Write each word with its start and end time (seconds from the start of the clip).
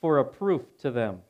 for 0.00 0.18
a 0.18 0.24
proof 0.24 0.62
to 0.78 0.90
them. 0.90 1.22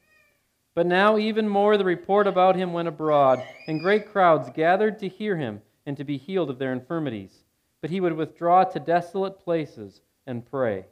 But 0.75 0.87
now, 0.87 1.17
even 1.17 1.49
more, 1.49 1.77
the 1.77 1.85
report 1.85 2.27
about 2.27 2.57
him 2.57 2.73
went 2.73 2.89
abroad, 2.89 3.43
and 3.67 3.81
great 3.81 4.13
crowds 4.13 4.51
gathered 4.51 4.99
to 4.99 5.09
hear 5.09 5.37
him 5.37 5.63
and 5.87 5.97
to 5.97 6.05
be 6.05 6.19
healed 6.19 6.51
of 6.51 6.59
their 6.59 6.73
infirmities. 6.73 7.45
But 7.81 7.91
he 7.91 8.01
would 8.01 8.13
withdraw 8.13 8.65
to 8.65 8.81
desolate 8.81 9.39
places 9.39 10.03
and 10.27 10.45
pray. 10.45 10.85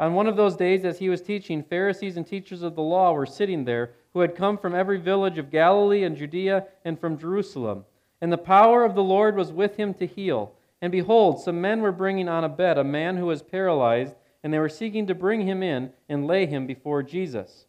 On 0.00 0.14
one 0.14 0.28
of 0.28 0.36
those 0.36 0.54
days, 0.54 0.84
as 0.84 1.00
he 1.00 1.08
was 1.08 1.20
teaching, 1.20 1.62
Pharisees 1.62 2.16
and 2.16 2.26
teachers 2.26 2.62
of 2.62 2.76
the 2.76 2.82
law 2.82 3.12
were 3.12 3.26
sitting 3.26 3.64
there, 3.64 3.94
who 4.12 4.20
had 4.20 4.36
come 4.36 4.56
from 4.56 4.74
every 4.74 4.98
village 4.98 5.38
of 5.38 5.50
Galilee 5.50 6.04
and 6.04 6.16
Judea 6.16 6.66
and 6.84 6.98
from 6.98 7.18
Jerusalem. 7.18 7.84
And 8.20 8.32
the 8.32 8.38
power 8.38 8.84
of 8.84 8.94
the 8.94 9.02
Lord 9.02 9.36
was 9.36 9.52
with 9.52 9.76
him 9.76 9.94
to 9.94 10.06
heal. 10.06 10.54
And 10.80 10.92
behold, 10.92 11.40
some 11.40 11.60
men 11.60 11.82
were 11.82 11.92
bringing 11.92 12.28
on 12.28 12.44
a 12.44 12.48
bed 12.48 12.78
a 12.78 12.84
man 12.84 13.16
who 13.16 13.26
was 13.26 13.42
paralyzed, 13.42 14.14
and 14.42 14.52
they 14.52 14.58
were 14.58 14.68
seeking 14.68 15.06
to 15.06 15.14
bring 15.14 15.46
him 15.46 15.62
in 15.62 15.92
and 16.08 16.26
lay 16.26 16.46
him 16.46 16.66
before 16.66 17.02
Jesus. 17.02 17.66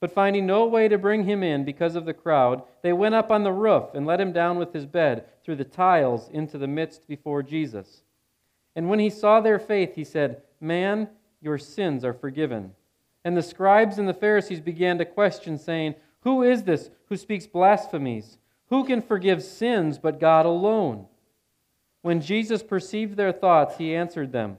But 0.00 0.12
finding 0.12 0.46
no 0.46 0.66
way 0.66 0.88
to 0.88 0.98
bring 0.98 1.24
him 1.24 1.42
in 1.42 1.64
because 1.64 1.96
of 1.96 2.04
the 2.04 2.14
crowd, 2.14 2.62
they 2.82 2.92
went 2.92 3.14
up 3.14 3.30
on 3.30 3.44
the 3.44 3.52
roof 3.52 3.94
and 3.94 4.06
let 4.06 4.20
him 4.20 4.32
down 4.32 4.58
with 4.58 4.72
his 4.72 4.86
bed 4.86 5.24
through 5.42 5.56
the 5.56 5.64
tiles 5.64 6.28
into 6.28 6.58
the 6.58 6.66
midst 6.66 7.08
before 7.08 7.42
Jesus. 7.42 8.02
And 8.74 8.90
when 8.90 8.98
he 8.98 9.08
saw 9.08 9.40
their 9.40 9.58
faith, 9.58 9.94
he 9.94 10.04
said, 10.04 10.42
Man, 10.60 11.08
your 11.40 11.58
sins 11.58 12.04
are 12.04 12.12
forgiven. 12.12 12.72
And 13.24 13.36
the 13.36 13.42
scribes 13.42 13.98
and 13.98 14.08
the 14.08 14.14
Pharisees 14.14 14.60
began 14.60 14.98
to 14.98 15.04
question, 15.04 15.58
saying, 15.58 15.94
Who 16.20 16.42
is 16.42 16.64
this 16.64 16.90
who 17.08 17.16
speaks 17.16 17.46
blasphemies? 17.46 18.38
Who 18.68 18.84
can 18.84 19.00
forgive 19.00 19.42
sins 19.42 19.98
but 19.98 20.20
God 20.20 20.44
alone? 20.44 21.06
When 22.02 22.20
Jesus 22.20 22.62
perceived 22.62 23.16
their 23.16 23.32
thoughts, 23.32 23.78
he 23.78 23.94
answered 23.94 24.32
them, 24.32 24.58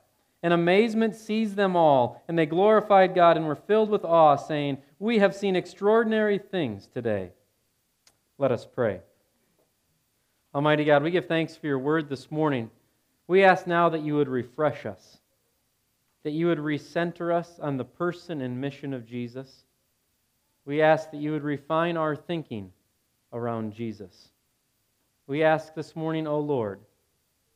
And 0.43 0.53
amazement 0.53 1.15
seized 1.15 1.55
them 1.55 1.75
all, 1.75 2.23
and 2.27 2.37
they 2.37 2.45
glorified 2.45 3.13
God 3.13 3.37
and 3.37 3.45
were 3.45 3.55
filled 3.55 3.89
with 3.89 4.03
awe, 4.03 4.35
saying, 4.35 4.79
We 4.97 5.19
have 5.19 5.35
seen 5.35 5.55
extraordinary 5.55 6.39
things 6.39 6.87
today. 6.87 7.31
Let 8.37 8.51
us 8.51 8.65
pray. 8.65 9.01
Almighty 10.55 10.83
God, 10.83 11.03
we 11.03 11.11
give 11.11 11.27
thanks 11.27 11.55
for 11.55 11.67
your 11.67 11.79
word 11.79 12.09
this 12.09 12.31
morning. 12.31 12.71
We 13.27 13.43
ask 13.43 13.67
now 13.67 13.89
that 13.89 14.01
you 14.01 14.15
would 14.15 14.27
refresh 14.27 14.85
us 14.85 15.21
that 16.23 16.31
you 16.31 16.47
would 16.47 16.59
recenter 16.59 17.33
us 17.33 17.59
on 17.59 17.77
the 17.77 17.85
person 17.85 18.41
and 18.41 18.61
mission 18.61 18.93
of 18.93 19.05
Jesus. 19.05 19.65
We 20.65 20.81
ask 20.81 21.11
that 21.11 21.17
you 21.17 21.31
would 21.31 21.43
refine 21.43 21.97
our 21.97 22.15
thinking 22.15 22.71
around 23.33 23.73
Jesus. 23.73 24.29
We 25.25 25.43
ask 25.43 25.73
this 25.73 25.95
morning, 25.95 26.27
O 26.27 26.39
Lord, 26.39 26.79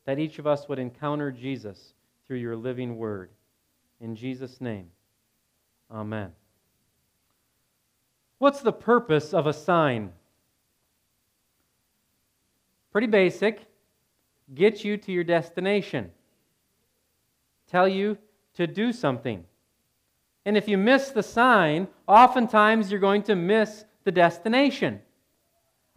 that 0.06 0.20
each 0.20 0.40
of 0.40 0.48
us 0.48 0.68
would 0.68 0.80
encounter 0.80 1.32
Jesus 1.32 1.94
through 2.28 2.38
your 2.38 2.56
living 2.56 2.98
word. 2.98 3.30
In 4.00 4.16
Jesus' 4.16 4.60
name, 4.60 4.88
amen. 5.92 6.32
What's 8.38 8.62
the 8.62 8.74
purpose 8.74 9.34
of 9.34 9.48
a 9.48 9.54
sign? 9.54 10.12
Pretty 12.92 13.08
basic. 13.08 13.62
Get 14.54 14.84
you 14.84 14.98
to 14.98 15.12
your 15.12 15.24
destination. 15.24 16.12
Tell 17.70 17.88
you 17.88 18.18
to 18.56 18.68
do 18.68 18.94
something. 18.94 19.44
And 20.46 20.56
if 20.56 20.68
you 20.68 20.78
miss 20.78 21.10
the 21.10 21.24
sign, 21.24 21.88
oftentimes 22.08 22.92
you're 22.92 23.00
going 23.00 23.24
to 23.24 23.36
miss 23.36 23.86
the 24.04 24.12
destination. 24.12 25.02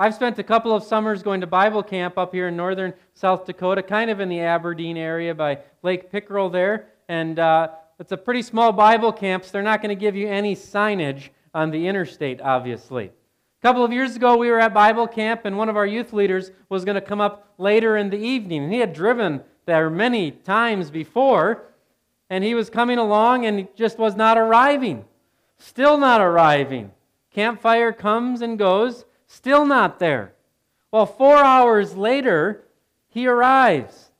I've 0.01 0.15
spent 0.15 0.39
a 0.39 0.45
couple 0.45 0.73
of 0.73 0.85
summers 0.85 1.25
going 1.25 1.41
to 1.41 1.49
Bible 1.49 1.83
camp 1.83 2.19
up 2.19 2.33
here 2.33 2.47
in 2.47 2.57
northern 2.57 2.95
South 3.15 3.45
Dakota, 3.45 3.83
kind 3.83 4.13
of 4.13 4.21
in 4.21 4.29
the 4.29 4.39
Aberdeen 4.39 4.97
area 4.97 5.35
by 5.35 5.59
Lake 5.83 6.13
Pickerel 6.13 6.51
there. 6.51 6.91
And 7.09 7.41
uh, 7.41 7.71
it's 7.99 8.13
a 8.13 8.17
pretty 8.17 8.43
small 8.43 8.71
Bible 8.71 9.13
camp, 9.13 9.45
so 9.45 9.51
they're 9.51 9.63
not 9.63 9.83
going 9.83 9.89
to 9.89 10.01
give 10.01 10.15
you 10.15 10.29
any 10.29 10.55
signage 10.55 11.31
on 11.53 11.73
the 11.73 11.89
interstate, 11.89 12.41
obviously. 12.41 13.07
A 13.07 13.61
couple 13.61 13.85
of 13.85 13.93
years 13.93 14.15
ago, 14.15 14.37
we 14.37 14.53
were 14.53 14.61
at 14.61 14.73
Bible 14.73 15.09
camp, 15.09 15.41
and 15.45 15.59
one 15.59 15.69
of 15.69 15.77
our 15.77 15.87
youth 15.87 16.13
leaders 16.13 16.53
was 16.69 16.85
going 16.85 16.95
to 16.95 17.01
come 17.01 17.21
up 17.21 17.53
later 17.59 17.97
in 17.97 18.09
the 18.09 18.19
evening. 18.19 18.63
And 18.63 18.73
he 18.73 18.79
had 18.79 18.93
driven 18.93 19.43
there 19.67 19.91
many 19.91 20.31
times 20.31 20.93
before, 20.93 21.65
and 22.31 22.45
he 22.45 22.55
was 22.55 22.71
coming 22.71 22.99
along 22.99 23.47
and 23.47 23.59
he 23.59 23.69
just 23.75 23.99
was 23.99 24.15
not 24.15 24.39
arriving. 24.39 25.07
Still 25.57 25.99
not 25.99 26.21
arriving. 26.21 26.93
Campfire 27.33 27.93
comes 27.93 28.43
and 28.43 28.57
goes, 28.59 29.05
still 29.29 29.65
not 29.65 30.01
there. 30.01 30.35
Well, 30.91 31.07
four 31.07 31.37
hours 31.37 31.95
later, 31.97 32.65
he 33.09 33.29
arrives. 33.29 34.11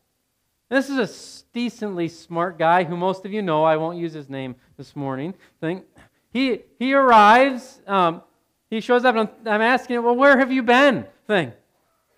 This 0.69 0.89
is 0.89 0.99
a 0.99 1.53
decently 1.53 2.09
smart 2.09 2.59
guy 2.59 2.85
who 2.85 2.97
most 2.97 3.25
of 3.25 3.33
you 3.33 3.43
know. 3.43 3.65
I 3.65 3.77
won't 3.77 3.99
use 3.99 4.13
his 4.13 4.29
name 4.29 4.55
this 4.77 4.95
morning. 4.95 5.35
Think 5.61 5.85
he 6.31 6.61
he 6.79 6.95
arrives. 6.95 7.81
Um, 7.87 8.23
he 8.71 8.81
shows 8.81 9.05
up, 9.05 9.17
and 9.17 9.29
I'm, 9.29 9.55
I'm 9.55 9.63
asking 9.63 9.97
him, 9.97 10.05
"Well, 10.05 10.15
where 10.15 10.39
have 10.39 10.53
you 10.53 10.63
been?" 10.63 11.07
Thing. 11.27 11.53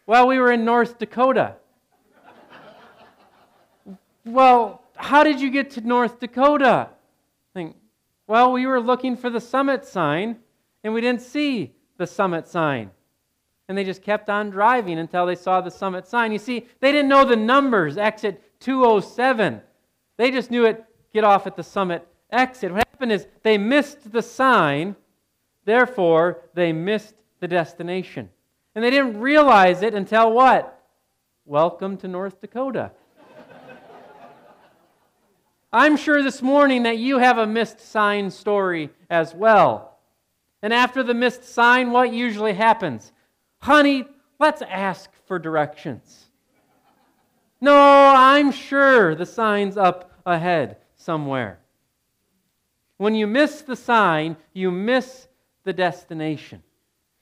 Well, 0.06 0.26
we 0.26 0.38
were 0.38 0.50
in 0.50 0.64
North 0.64 0.98
Dakota. 0.98 1.54
well, 4.24 4.82
how 4.96 5.22
did 5.22 5.40
you 5.40 5.50
get 5.50 5.70
to 5.72 5.80
North 5.80 6.18
Dakota? 6.18 6.88
Thing. 7.54 7.74
well, 8.26 8.52
we 8.52 8.66
were 8.66 8.80
looking 8.80 9.16
for 9.16 9.30
the 9.30 9.40
summit 9.40 9.84
sign 9.84 10.36
and 10.84 10.94
we 10.94 11.00
didn't 11.00 11.22
see 11.22 11.72
the 12.00 12.06
summit 12.06 12.48
sign. 12.48 12.90
And 13.68 13.78
they 13.78 13.84
just 13.84 14.02
kept 14.02 14.28
on 14.30 14.50
driving 14.50 14.98
until 14.98 15.26
they 15.26 15.36
saw 15.36 15.60
the 15.60 15.70
summit 15.70 16.08
sign. 16.08 16.32
You 16.32 16.38
see, 16.38 16.66
they 16.80 16.90
didn't 16.90 17.10
know 17.10 17.26
the 17.26 17.36
numbers, 17.36 17.98
exit 17.98 18.42
207. 18.60 19.60
They 20.16 20.30
just 20.30 20.50
knew 20.50 20.64
it, 20.64 20.84
get 21.12 21.24
off 21.24 21.46
at 21.46 21.56
the 21.56 21.62
summit 21.62 22.08
exit. 22.30 22.72
What 22.72 22.88
happened 22.88 23.12
is 23.12 23.26
they 23.42 23.58
missed 23.58 24.10
the 24.10 24.22
sign, 24.22 24.96
therefore, 25.66 26.42
they 26.54 26.72
missed 26.72 27.14
the 27.38 27.46
destination. 27.46 28.30
And 28.74 28.82
they 28.82 28.90
didn't 28.90 29.20
realize 29.20 29.82
it 29.82 29.94
until 29.94 30.32
what? 30.32 30.82
Welcome 31.44 31.98
to 31.98 32.08
North 32.08 32.40
Dakota. 32.40 32.92
I'm 35.72 35.98
sure 35.98 36.22
this 36.22 36.40
morning 36.40 36.84
that 36.84 36.96
you 36.96 37.18
have 37.18 37.36
a 37.36 37.46
missed 37.46 37.78
sign 37.78 38.30
story 38.30 38.88
as 39.10 39.34
well. 39.34 39.89
And 40.62 40.74
after 40.74 41.02
the 41.02 41.14
missed 41.14 41.44
sign, 41.44 41.90
what 41.90 42.12
usually 42.12 42.52
happens? 42.52 43.12
Honey, 43.58 44.04
let's 44.38 44.62
ask 44.62 45.10
for 45.26 45.38
directions. 45.38 46.26
No, 47.60 47.74
I'm 47.74 48.52
sure 48.52 49.14
the 49.14 49.26
sign's 49.26 49.76
up 49.76 50.12
ahead 50.24 50.76
somewhere. 50.96 51.58
When 52.96 53.14
you 53.14 53.26
miss 53.26 53.62
the 53.62 53.76
sign, 53.76 54.36
you 54.52 54.70
miss 54.70 55.28
the 55.64 55.72
destination. 55.72 56.62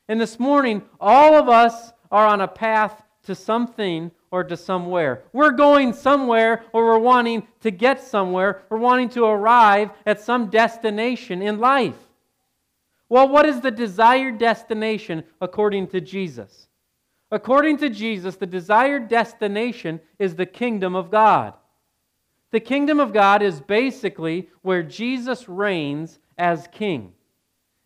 And 0.08 0.20
this 0.20 0.40
morning, 0.40 0.82
all 1.00 1.34
of 1.34 1.48
us 1.48 1.92
are 2.10 2.26
on 2.26 2.40
a 2.40 2.48
path 2.48 3.02
to 3.24 3.34
something 3.34 4.10
or 4.30 4.44
to 4.44 4.56
somewhere. 4.56 5.22
We're 5.32 5.52
going 5.52 5.92
somewhere 5.92 6.64
or 6.72 6.84
we're 6.86 6.98
wanting 6.98 7.46
to 7.60 7.70
get 7.70 8.02
somewhere. 8.02 8.62
We're 8.70 8.78
wanting 8.78 9.10
to 9.10 9.24
arrive 9.24 9.90
at 10.06 10.20
some 10.20 10.48
destination 10.48 11.42
in 11.42 11.58
life. 11.58 12.07
Well, 13.08 13.28
what 13.28 13.46
is 13.46 13.60
the 13.60 13.70
desired 13.70 14.38
destination 14.38 15.24
according 15.40 15.88
to 15.88 16.00
Jesus? 16.00 16.68
According 17.30 17.78
to 17.78 17.90
Jesus, 17.90 18.36
the 18.36 18.46
desired 18.46 19.08
destination 19.08 20.00
is 20.18 20.34
the 20.34 20.46
kingdom 20.46 20.94
of 20.94 21.10
God. 21.10 21.54
The 22.50 22.60
kingdom 22.60 23.00
of 23.00 23.12
God 23.12 23.42
is 23.42 23.60
basically 23.60 24.48
where 24.62 24.82
Jesus 24.82 25.48
reigns 25.48 26.18
as 26.38 26.68
king. 26.72 27.12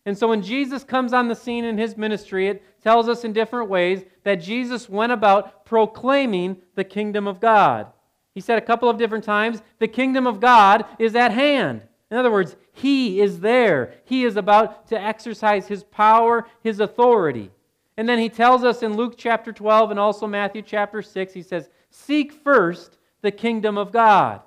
And 0.05 0.17
so 0.17 0.27
when 0.27 0.41
Jesus 0.41 0.83
comes 0.83 1.13
on 1.13 1.27
the 1.27 1.35
scene 1.35 1.65
in 1.65 1.77
his 1.77 1.97
ministry, 1.97 2.47
it 2.47 2.63
tells 2.81 3.07
us 3.07 3.23
in 3.23 3.33
different 3.33 3.69
ways 3.69 4.03
that 4.23 4.35
Jesus 4.35 4.89
went 4.89 5.11
about 5.11 5.65
proclaiming 5.65 6.57
the 6.75 6.83
kingdom 6.83 7.27
of 7.27 7.39
God. 7.39 7.87
He 8.33 8.41
said 8.41 8.57
a 8.57 8.65
couple 8.65 8.89
of 8.89 8.97
different 8.97 9.23
times, 9.23 9.61
the 9.79 9.87
kingdom 9.87 10.27
of 10.27 10.39
God 10.39 10.85
is 10.99 11.15
at 11.15 11.31
hand. 11.31 11.83
In 12.13 12.19
other 12.19 12.29
words, 12.29 12.55
he 12.73 13.21
is 13.21 13.39
there. 13.39 13.95
He 14.05 14.23
is 14.23 14.37
about 14.37 14.87
to 14.89 15.01
exercise 15.01 15.67
his 15.67 15.83
power, 15.83 16.45
his 16.61 16.79
authority. 16.79 17.49
And 17.97 18.07
then 18.07 18.19
he 18.19 18.29
tells 18.29 18.63
us 18.63 18.83
in 18.83 18.95
Luke 18.95 19.15
chapter 19.17 19.51
12 19.51 19.89
and 19.89 19.99
also 19.99 20.27
Matthew 20.27 20.61
chapter 20.61 21.01
6, 21.01 21.33
he 21.33 21.41
says, 21.41 21.71
Seek 21.89 22.31
first 22.31 22.99
the 23.23 23.31
kingdom 23.31 23.79
of 23.79 23.91
God. 23.91 24.41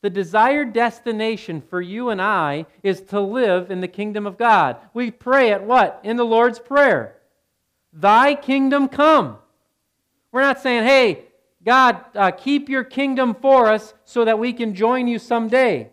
The 0.00 0.08
desired 0.08 0.72
destination 0.72 1.60
for 1.60 1.80
you 1.80 2.10
and 2.10 2.22
I 2.22 2.66
is 2.84 3.00
to 3.08 3.20
live 3.20 3.72
in 3.72 3.80
the 3.80 3.88
kingdom 3.88 4.24
of 4.24 4.38
God. 4.38 4.76
We 4.94 5.10
pray 5.10 5.50
at 5.50 5.64
what? 5.64 6.00
In 6.04 6.16
the 6.16 6.24
Lord's 6.24 6.60
Prayer. 6.60 7.16
Thy 7.92 8.36
kingdom 8.36 8.86
come. 8.86 9.38
We're 10.30 10.42
not 10.42 10.60
saying, 10.60 10.84
hey, 10.84 11.24
God, 11.64 12.04
uh, 12.14 12.30
keep 12.30 12.68
your 12.68 12.84
kingdom 12.84 13.34
for 13.34 13.66
us 13.66 13.94
so 14.04 14.24
that 14.24 14.38
we 14.38 14.52
can 14.52 14.74
join 14.74 15.08
you 15.08 15.18
someday. 15.18 15.90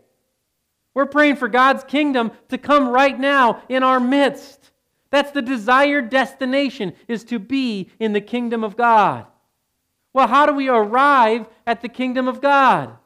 We're 0.93 1.05
praying 1.05 1.35
for 1.35 1.47
God's 1.47 1.83
kingdom 1.83 2.31
to 2.49 2.57
come 2.57 2.87
right 2.87 3.19
now 3.19 3.63
in 3.67 3.83
our 3.83 3.99
midst. 3.99 4.71
That's 5.09 5.31
the 5.31 5.41
desired 5.41 6.09
destination, 6.09 6.93
is 7.07 7.23
to 7.25 7.39
be 7.39 7.89
in 7.99 8.13
the 8.13 8.21
kingdom 8.21 8.63
of 8.63 8.77
God. 8.77 9.25
Well, 10.13 10.27
how 10.27 10.45
do 10.45 10.53
we 10.53 10.69
arrive 10.69 11.47
at 11.67 11.81
the 11.81 11.89
kingdom 11.89 12.27
of 12.27 12.41
God? 12.41 12.97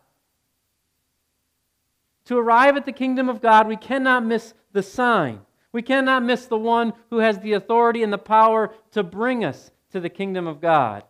To 2.25 2.37
arrive 2.37 2.77
at 2.77 2.85
the 2.85 2.91
kingdom 2.91 3.29
of 3.29 3.41
God, 3.41 3.67
we 3.67 3.75
cannot 3.75 4.23
miss 4.23 4.53
the 4.71 4.83
sign. 4.83 5.41
We 5.71 5.81
cannot 5.81 6.23
miss 6.23 6.45
the 6.45 6.57
one 6.57 6.93
who 7.09 7.17
has 7.17 7.39
the 7.39 7.53
authority 7.53 8.03
and 8.03 8.13
the 8.13 8.19
power 8.19 8.71
to 8.91 9.01
bring 9.01 9.43
us 9.43 9.71
to 9.91 9.99
the 9.99 10.09
kingdom 10.09 10.45
of 10.45 10.61
God. 10.61 11.03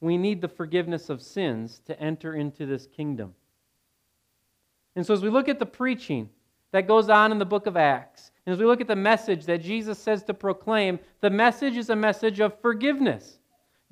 We 0.00 0.16
need 0.16 0.40
the 0.40 0.48
forgiveness 0.48 1.10
of 1.10 1.22
sins 1.22 1.80
to 1.86 2.00
enter 2.00 2.34
into 2.34 2.66
this 2.66 2.86
kingdom. 2.86 3.34
And 4.94 5.04
so, 5.04 5.14
as 5.14 5.22
we 5.22 5.30
look 5.30 5.48
at 5.48 5.58
the 5.58 5.66
preaching 5.66 6.30
that 6.72 6.86
goes 6.86 7.08
on 7.08 7.32
in 7.32 7.38
the 7.38 7.44
book 7.44 7.66
of 7.66 7.76
Acts, 7.76 8.30
and 8.46 8.52
as 8.52 8.58
we 8.58 8.66
look 8.66 8.80
at 8.80 8.88
the 8.88 8.96
message 8.96 9.46
that 9.46 9.62
Jesus 9.62 9.98
says 9.98 10.22
to 10.24 10.34
proclaim, 10.34 10.98
the 11.20 11.30
message 11.30 11.76
is 11.76 11.90
a 11.90 11.96
message 11.96 12.40
of 12.40 12.60
forgiveness. 12.60 13.38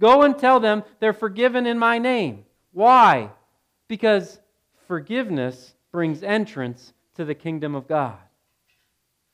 Go 0.01 0.23
and 0.23 0.39
tell 0.39 0.61
them 0.61 0.83
they're 1.01 1.13
forgiven 1.13 1.67
in 1.67 1.79
my 1.79 1.99
name. 1.99 2.45
Why? 2.73 3.31
Because 3.89 4.41
forgiveness 4.87 5.75
brings 5.91 6.23
entrance 6.23 6.93
to 7.15 7.25
the 7.25 7.35
kingdom 7.35 7.75
of 7.75 7.89
God. 7.89 8.19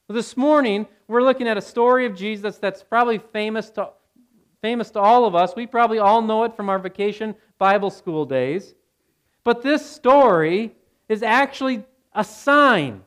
Well, 0.09 0.17
this 0.17 0.37
morning, 0.37 0.87
we're 1.09 1.23
looking 1.23 1.49
at 1.49 1.57
a 1.57 1.63
story 1.63 2.07
of 2.07 2.15
Jesus 2.15 2.59
that's 2.59 2.83
probably 2.83 3.19
famous 3.19 3.71
to, 3.71 3.91
famous 4.63 4.91
to 4.93 5.01
all 5.01 5.27
of 5.27 5.35
us. 5.35 5.55
We 5.55 5.67
probably 5.67 5.99
all 5.99 6.23
know 6.23 6.45
it 6.45 6.57
from 6.57 6.71
our 6.71 6.79
vacation 6.79 7.35
Bible 7.59 7.91
school 7.91 8.25
days. 8.25 8.75
But 9.45 9.63
this 9.63 9.85
story 9.85 10.75
is 11.09 11.23
actually 11.23 11.85
a 12.15 12.25
sign. 12.25 13.03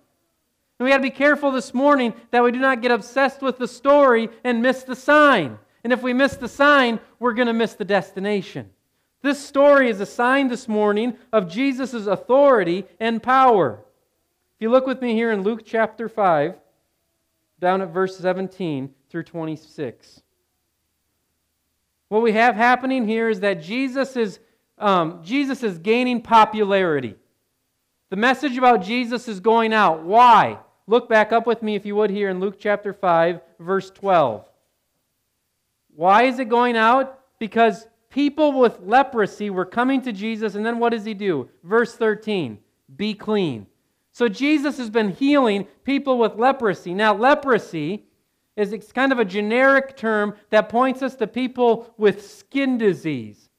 And 0.78 0.86
we 0.86 0.90
got 0.90 0.98
to 0.98 1.04
be 1.04 1.10
careful 1.10 1.52
this 1.52 1.74
morning 1.74 2.14
that 2.32 2.44
we 2.44 2.52
do 2.52 2.60
not 2.60 2.82
get 2.82 2.92
obsessed 2.92 3.42
with 3.42 3.58
the 3.58 3.68
story 3.68 4.30
and 4.44 4.62
miss 4.62 4.84
the 4.84 4.96
sign. 4.96 5.58
And 5.86 5.94
if 5.94 6.04
we 6.04 6.14
miss 6.14 6.36
the 6.36 6.50
sign, 6.50 7.00
we're 7.20 7.34
going 7.34 7.48
to 7.48 7.54
miss 7.54 7.74
the 7.74 7.86
destination. 7.86 8.70
This 9.22 9.44
story 9.44 9.90
is 9.90 10.02
a 10.02 10.06
sign 10.06 10.50
this 10.50 10.68
morning 10.68 11.16
of 11.32 11.50
Jesus' 11.50 12.06
authority 12.06 12.86
and 13.00 13.24
power. 13.24 13.80
If 14.56 14.62
you 14.62 14.70
look 14.70 14.86
with 14.86 15.02
me 15.02 15.14
here 15.14 15.32
in 15.32 15.44
Luke 15.44 15.62
chapter 15.66 16.10
5, 16.10 16.56
down 17.60 17.82
at 17.82 17.90
verse 17.90 18.18
17 18.18 18.94
through 19.10 19.24
26. 19.24 20.22
What 22.16 22.24
we 22.24 22.32
have 22.32 22.56
happening 22.56 23.06
here 23.06 23.28
is 23.28 23.42
that 23.42 23.62
Jesus 23.62 24.16
is, 24.16 24.40
um, 24.78 25.20
Jesus 25.22 25.64
is 25.64 25.78
gaining 25.78 26.22
popularity. 26.22 27.18
The 28.10 28.16
message 28.16 28.58
about 28.58 28.84
Jesus 28.84 29.28
is 29.28 29.42
going 29.42 29.74
out. 29.74 30.02
Why? 30.02 30.60
Look 30.88 31.10
back 31.10 31.34
up 31.34 31.46
with 31.46 31.62
me, 31.62 31.76
if 31.76 31.86
you 31.86 31.94
would, 31.98 32.10
here 32.10 32.30
in 32.30 32.40
Luke 32.40 32.56
chapter 32.58 32.94
5, 32.94 33.42
verse 33.60 33.90
12. 33.90 34.46
Why 35.94 36.24
is 36.24 36.40
it 36.40 36.48
going 36.48 36.78
out? 36.78 37.20
Because 37.38 37.86
people 38.10 38.54
with 38.54 38.80
leprosy 38.80 39.50
were 39.50 39.66
coming 39.66 40.02
to 40.04 40.14
Jesus, 40.14 40.56
and 40.56 40.66
then 40.66 40.80
what 40.80 40.94
does 40.94 41.04
he 41.04 41.14
do? 41.14 41.50
Verse 41.66 41.98
13 41.98 42.60
be 42.96 43.14
clean. 43.14 43.68
So 44.14 44.30
Jesus 44.30 44.78
has 44.78 44.90
been 44.90 45.10
healing 45.10 45.68
people 45.84 46.18
with 46.18 46.36
leprosy. 46.36 46.94
Now, 46.94 47.14
leprosy 47.14 48.06
is 48.56 48.74
it's 48.74 48.92
kind 48.92 49.12
of 49.12 49.20
a 49.20 49.26
generic 49.26 49.98
term 49.98 50.36
that 50.50 50.70
points 50.70 51.02
us 51.02 51.16
to 51.16 51.28
people 51.28 51.94
with 51.98 52.26
skin 52.30 52.78
disease. 52.78 53.50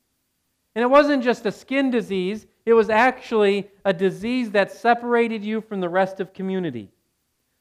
And 0.75 0.83
it 0.83 0.89
wasn't 0.89 1.25
just 1.25 1.47
a 1.47 1.53
skin 1.53 1.91
disease, 1.91 2.47
it 2.65 2.75
was 2.75 2.91
actually 2.91 3.71
a 3.85 3.93
disease 3.93 4.51
that 4.51 4.73
separated 4.73 5.45
you 5.45 5.61
from 5.61 5.81
the 5.81 5.89
rest 5.89 6.21
of 6.21 6.35
community. 6.35 6.91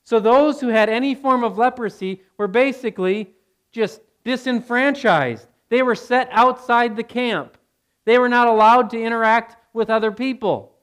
So 0.04 0.20
those 0.20 0.60
who 0.60 0.68
had 0.68 0.90
any 0.90 1.16
form 1.16 1.44
of 1.44 1.58
leprosy 1.58 2.22
were 2.38 2.48
basically 2.48 3.34
just 3.72 4.02
disenfranchised. 4.24 5.48
They 5.70 5.82
were 5.82 5.96
set 5.96 6.30
outside 6.32 6.96
the 6.96 7.04
camp. 7.04 7.58
They 8.06 8.20
were 8.20 8.30
not 8.30 8.48
allowed 8.48 8.92
to 8.92 9.02
interact 9.02 9.58
with 9.74 9.90
other 9.90 10.12
people. 10.12 10.74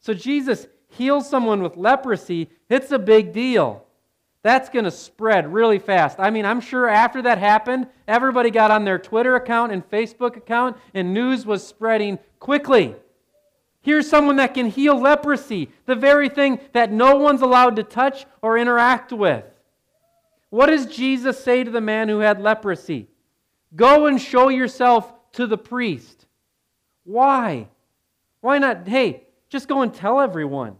So 0.00 0.14
Jesus 0.14 0.66
heals 0.88 1.28
someone 1.28 1.62
with 1.62 1.76
leprosy. 1.76 2.50
It's 2.68 2.92
a 2.92 2.98
big 2.98 3.32
deal. 3.32 3.85
That's 4.46 4.68
going 4.68 4.84
to 4.84 4.92
spread 4.92 5.52
really 5.52 5.80
fast. 5.80 6.20
I 6.20 6.30
mean, 6.30 6.46
I'm 6.46 6.60
sure 6.60 6.88
after 6.88 7.20
that 7.22 7.38
happened, 7.38 7.88
everybody 8.06 8.52
got 8.52 8.70
on 8.70 8.84
their 8.84 8.96
Twitter 8.96 9.34
account 9.34 9.72
and 9.72 9.84
Facebook 9.90 10.36
account, 10.36 10.76
and 10.94 11.12
news 11.12 11.44
was 11.44 11.66
spreading 11.66 12.20
quickly. 12.38 12.94
Here's 13.80 14.08
someone 14.08 14.36
that 14.36 14.54
can 14.54 14.68
heal 14.68 15.00
leprosy, 15.00 15.70
the 15.86 15.96
very 15.96 16.28
thing 16.28 16.60
that 16.74 16.92
no 16.92 17.16
one's 17.16 17.42
allowed 17.42 17.74
to 17.74 17.82
touch 17.82 18.24
or 18.40 18.56
interact 18.56 19.12
with. 19.12 19.44
What 20.50 20.66
does 20.66 20.86
Jesus 20.86 21.42
say 21.42 21.64
to 21.64 21.70
the 21.72 21.80
man 21.80 22.08
who 22.08 22.20
had 22.20 22.40
leprosy? 22.40 23.08
Go 23.74 24.06
and 24.06 24.22
show 24.22 24.48
yourself 24.48 25.12
to 25.32 25.48
the 25.48 25.58
priest. 25.58 26.24
Why? 27.02 27.66
Why 28.42 28.58
not, 28.58 28.86
hey, 28.86 29.24
just 29.48 29.66
go 29.66 29.82
and 29.82 29.92
tell 29.92 30.20
everyone? 30.20 30.76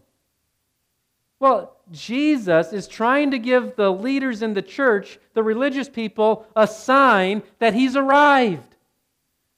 Well, 1.41 1.76
Jesus 1.91 2.73
is 2.73 2.87
trying 2.87 3.31
to 3.31 3.39
give 3.39 3.75
the 3.75 3.91
leaders 3.91 4.41
in 4.41 4.53
the 4.53 4.61
church, 4.61 5.19
the 5.33 5.43
religious 5.43 5.89
people, 5.89 6.45
a 6.55 6.67
sign 6.67 7.43
that 7.59 7.73
he's 7.73 7.95
arrived. 7.95 8.75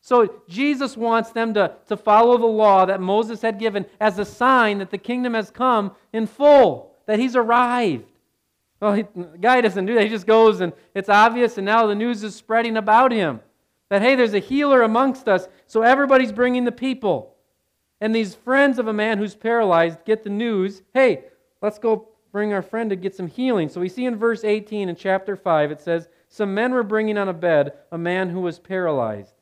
So 0.01 0.41
Jesus 0.47 0.95
wants 0.95 1.31
them 1.31 1.53
to, 1.55 1.73
to 1.87 1.97
follow 1.97 2.37
the 2.37 2.45
law 2.45 2.85
that 2.85 3.01
Moses 3.01 3.41
had 3.41 3.59
given 3.59 3.85
as 3.99 4.17
a 4.17 4.25
sign 4.25 4.79
that 4.79 4.91
the 4.91 4.97
kingdom 4.97 5.33
has 5.33 5.51
come 5.51 5.91
in 6.13 6.25
full, 6.25 6.95
that 7.05 7.19
he's 7.19 7.35
arrived. 7.35 8.05
Well, 8.79 8.93
he, 8.93 9.05
the 9.15 9.37
guy 9.39 9.61
doesn't 9.61 9.85
do 9.85 9.95
that. 9.95 10.03
He 10.03 10.09
just 10.09 10.27
goes 10.27 10.61
and 10.61 10.73
it's 10.95 11.09
obvious, 11.09 11.57
and 11.57 11.65
now 11.65 11.85
the 11.85 11.95
news 11.95 12.23
is 12.23 12.35
spreading 12.35 12.77
about 12.77 13.11
him 13.11 13.41
that, 13.89 14.01
hey, 14.01 14.15
there's 14.15 14.33
a 14.33 14.39
healer 14.39 14.83
amongst 14.83 15.27
us. 15.27 15.47
So 15.67 15.81
everybody's 15.81 16.31
bringing 16.31 16.63
the 16.63 16.71
people. 16.71 17.35
And 18.01 18.15
these 18.15 18.35
friends 18.35 18.79
of 18.79 18.87
a 18.87 18.93
man 18.93 19.17
who's 19.17 19.35
paralyzed 19.35 20.05
get 20.05 20.23
the 20.23 20.29
news 20.29 20.81
hey, 20.93 21.25
let's 21.61 21.79
go 21.79 22.08
bring 22.31 22.53
our 22.53 22.61
friend 22.61 22.89
to 22.89 22.95
get 22.95 23.15
some 23.15 23.27
healing. 23.27 23.69
So 23.69 23.81
we 23.81 23.89
see 23.89 24.05
in 24.05 24.15
verse 24.15 24.43
18 24.43 24.89
in 24.89 24.95
chapter 24.95 25.35
5, 25.35 25.71
it 25.71 25.81
says, 25.81 26.09
Some 26.27 26.53
men 26.53 26.71
were 26.71 26.83
bringing 26.83 27.17
on 27.17 27.29
a 27.29 27.33
bed 27.33 27.73
a 27.91 27.97
man 27.97 28.29
who 28.29 28.41
was 28.41 28.59
paralyzed. 28.59 29.33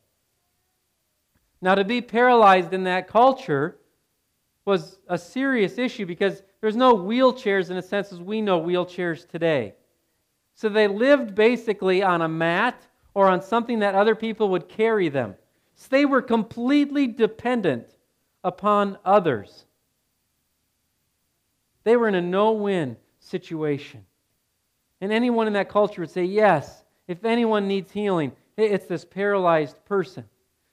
Now, 1.61 1.75
to 1.75 1.83
be 1.83 2.01
paralyzed 2.01 2.73
in 2.73 2.83
that 2.83 3.07
culture 3.07 3.77
was 4.65 4.99
a 5.07 5.17
serious 5.17 5.77
issue 5.77 6.05
because 6.05 6.43
there's 6.61 6.75
no 6.75 6.95
wheelchairs 6.95 7.69
in 7.69 7.77
a 7.77 7.81
sense 7.81 8.11
as 8.11 8.19
we 8.19 8.41
know 8.41 8.59
wheelchairs 8.59 9.27
today. 9.27 9.73
So 10.55 10.69
they 10.69 10.87
lived 10.87 11.35
basically 11.35 12.03
on 12.03 12.21
a 12.21 12.27
mat 12.27 12.85
or 13.13 13.27
on 13.27 13.41
something 13.41 13.79
that 13.79 13.95
other 13.95 14.15
people 14.15 14.49
would 14.49 14.67
carry 14.67 15.09
them. 15.09 15.35
So 15.75 15.87
they 15.89 16.05
were 16.05 16.21
completely 16.21 17.07
dependent 17.07 17.95
upon 18.43 18.97
others. 19.05 19.66
They 21.87 21.95
were 21.95 22.09
in 22.09 22.15
a 22.15 22.21
no 22.21 22.51
win 22.51 22.97
situation. 23.19 24.05
And 24.99 25.09
anyone 25.09 25.47
in 25.47 25.53
that 25.53 25.69
culture 25.69 26.01
would 26.01 26.11
say, 26.11 26.25
yes, 26.25 26.83
if 27.07 27.23
anyone 27.23 27.65
needs 27.65 27.93
healing, 27.93 28.33
it's 28.57 28.87
this 28.87 29.05
paralyzed 29.05 29.77
person. 29.85 30.25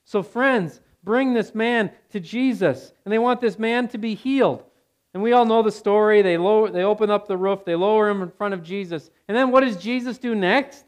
So, 0.03 0.21
friends, 0.21 0.81
bring 1.05 1.33
this 1.33 1.55
man 1.55 1.89
to 2.09 2.19
Jesus, 2.19 2.91
and 3.05 3.13
they 3.13 3.17
want 3.17 3.39
this 3.39 3.57
man 3.57 3.87
to 3.89 3.97
be 3.97 4.13
healed. 4.13 4.65
And 5.13 5.23
we 5.23 5.31
all 5.31 5.45
know 5.45 5.63
the 5.63 5.71
story. 5.71 6.21
They, 6.21 6.37
lower, 6.37 6.69
they 6.69 6.83
open 6.83 7.09
up 7.09 7.29
the 7.29 7.37
roof, 7.37 7.63
they 7.63 7.75
lower 7.75 8.09
him 8.09 8.21
in 8.21 8.29
front 8.29 8.53
of 8.53 8.61
Jesus. 8.61 9.09
And 9.29 9.37
then 9.37 9.51
what 9.51 9.61
does 9.61 9.77
Jesus 9.77 10.17
do 10.17 10.35
next? 10.35 10.83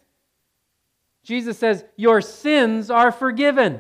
Jesus 1.24 1.58
says, 1.58 1.86
Your 1.96 2.20
sins 2.20 2.92
are 2.92 3.14
forgiven. 3.14 3.80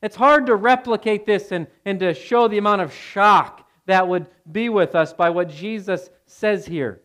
It's 0.00 0.14
hard 0.14 0.46
to 0.46 0.54
replicate 0.54 1.26
this 1.26 1.50
and, 1.50 1.66
and 1.84 1.98
to 1.98 2.14
show 2.14 2.46
the 2.46 2.58
amount 2.58 2.82
of 2.82 2.94
shock 2.94 3.61
that 3.86 4.08
would 4.08 4.26
be 4.50 4.68
with 4.68 4.94
us 4.94 5.12
by 5.12 5.30
what 5.30 5.48
Jesus 5.48 6.10
says 6.26 6.66
here. 6.66 7.00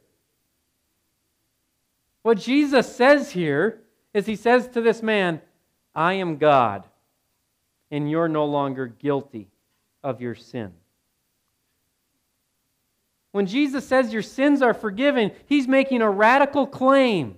What 2.22 2.38
Jesus 2.38 2.94
says 2.94 3.32
here 3.32 3.82
is 4.14 4.26
He 4.26 4.36
says 4.36 4.68
to 4.70 4.82
this 4.82 5.02
man, 5.02 5.42
I 5.96 6.14
am 6.14 6.38
God, 6.38 6.86
and 7.90 8.10
you're 8.10 8.28
no 8.28 8.46
longer 8.46 8.88
guilty 8.88 9.50
of 10.04 10.22
your 10.22 10.36
sin. 10.36 10.74
When 13.32 13.46
Jesus 13.46 13.88
says 13.88 14.14
your 14.14 14.22
sins 14.22 14.62
are 14.62 14.74
forgiven, 14.74 15.32
He's 15.46 15.68
making 15.68 16.02
a 16.02 16.10
radical 16.10 16.68
claim. 16.68 17.38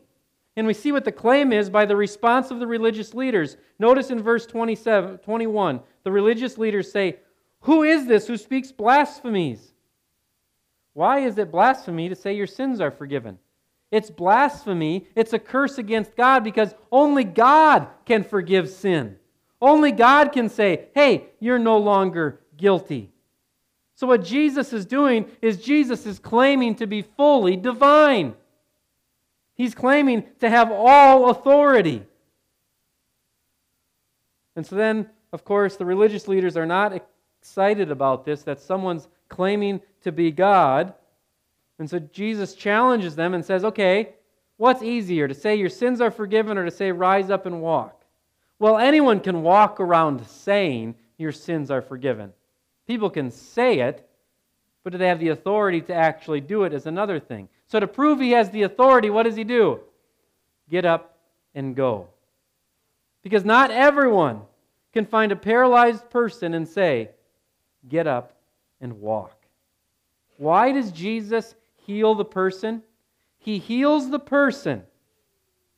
And 0.55 0.67
we 0.67 0.73
see 0.73 0.91
what 0.91 1.05
the 1.05 1.11
claim 1.11 1.53
is 1.53 1.69
by 1.69 1.85
the 1.85 1.95
response 1.95 2.51
of 2.51 2.59
the 2.59 2.67
religious 2.67 3.13
leaders. 3.13 3.55
Notice 3.77 4.09
in 4.09 4.21
verse 4.21 4.45
27, 4.45 5.19
21, 5.19 5.79
the 6.03 6.11
religious 6.11 6.57
leaders 6.57 6.91
say, 6.91 7.17
Who 7.61 7.83
is 7.83 8.07
this 8.07 8.27
who 8.27 8.37
speaks 8.37 8.71
blasphemies? 8.71 9.73
Why 10.93 11.19
is 11.19 11.37
it 11.37 11.51
blasphemy 11.51 12.09
to 12.09 12.15
say 12.15 12.35
your 12.35 12.47
sins 12.47 12.81
are 12.81 12.91
forgiven? 12.91 13.37
It's 13.91 14.09
blasphemy. 14.09 15.07
It's 15.15 15.33
a 15.33 15.39
curse 15.39 15.77
against 15.77 16.15
God 16.15 16.43
because 16.43 16.73
only 16.91 17.23
God 17.23 17.87
can 18.05 18.23
forgive 18.23 18.69
sin. 18.69 19.17
Only 19.61 19.91
God 19.91 20.31
can 20.31 20.49
say, 20.49 20.87
hey, 20.95 21.25
you're 21.39 21.59
no 21.59 21.77
longer 21.77 22.39
guilty. 22.55 23.11
So, 23.95 24.07
what 24.07 24.23
Jesus 24.23 24.71
is 24.71 24.85
doing 24.85 25.29
is 25.41 25.61
Jesus 25.61 26.05
is 26.05 26.19
claiming 26.19 26.75
to 26.75 26.87
be 26.87 27.01
fully 27.01 27.57
divine. 27.57 28.35
He's 29.55 29.75
claiming 29.75 30.23
to 30.39 30.49
have 30.49 30.71
all 30.71 31.29
authority. 31.29 32.05
And 34.55 34.65
so 34.65 34.77
then, 34.77 35.09
of 35.33 35.43
course, 35.43 35.75
the 35.75 35.85
religious 35.85 36.29
leaders 36.29 36.55
are 36.55 36.65
not 36.65 36.93
excited 37.41 37.91
about 37.91 38.25
this, 38.25 38.43
that 38.43 38.61
someone's 38.61 39.07
claiming 39.29 39.81
to 40.03 40.11
be 40.11 40.31
God. 40.31 40.93
And 41.77 41.89
so 41.89 41.99
Jesus 41.99 42.53
challenges 42.53 43.15
them 43.15 43.33
and 43.33 43.43
says, 43.43 43.63
okay, 43.63 44.09
what's 44.57 44.83
easier, 44.83 45.27
to 45.27 45.33
say 45.33 45.55
your 45.55 45.69
sins 45.69 46.01
are 46.01 46.11
forgiven 46.11 46.57
or 46.57 46.65
to 46.65 46.71
say 46.71 46.91
rise 46.91 47.29
up 47.29 47.45
and 47.45 47.61
walk? 47.61 48.03
Well, 48.59 48.77
anyone 48.77 49.21
can 49.21 49.41
walk 49.41 49.79
around 49.79 50.25
saying 50.27 50.95
your 51.17 51.31
sins 51.31 51.71
are 51.71 51.81
forgiven. 51.81 52.33
People 52.87 53.09
can 53.09 53.31
say 53.31 53.79
it, 53.79 54.05
but 54.83 54.91
do 54.91 54.97
they 54.97 55.07
have 55.07 55.19
the 55.19 55.29
authority 55.29 55.81
to 55.81 55.93
actually 55.93 56.41
do 56.41 56.63
it 56.63 56.73
is 56.73 56.85
another 56.85 57.19
thing. 57.19 57.47
So, 57.67 57.79
to 57.79 57.87
prove 57.87 58.19
he 58.19 58.31
has 58.31 58.49
the 58.49 58.63
authority, 58.63 59.09
what 59.09 59.23
does 59.23 59.35
he 59.35 59.43
do? 59.43 59.79
Get 60.69 60.85
up 60.85 61.17
and 61.53 61.75
go. 61.75 62.07
Because 63.21 63.45
not 63.45 63.71
everyone 63.71 64.41
can 64.93 65.05
find 65.05 65.31
a 65.31 65.35
paralyzed 65.35 66.09
person 66.09 66.53
and 66.53 66.67
say, 66.67 67.11
Get 67.87 68.07
up 68.07 68.33
and 68.81 68.99
walk. 68.99 69.35
Why 70.37 70.71
does 70.71 70.91
Jesus 70.91 71.55
heal 71.85 72.15
the 72.15 72.25
person? 72.25 72.83
He 73.39 73.57
heals 73.57 74.09
the 74.09 74.19
person, 74.19 74.83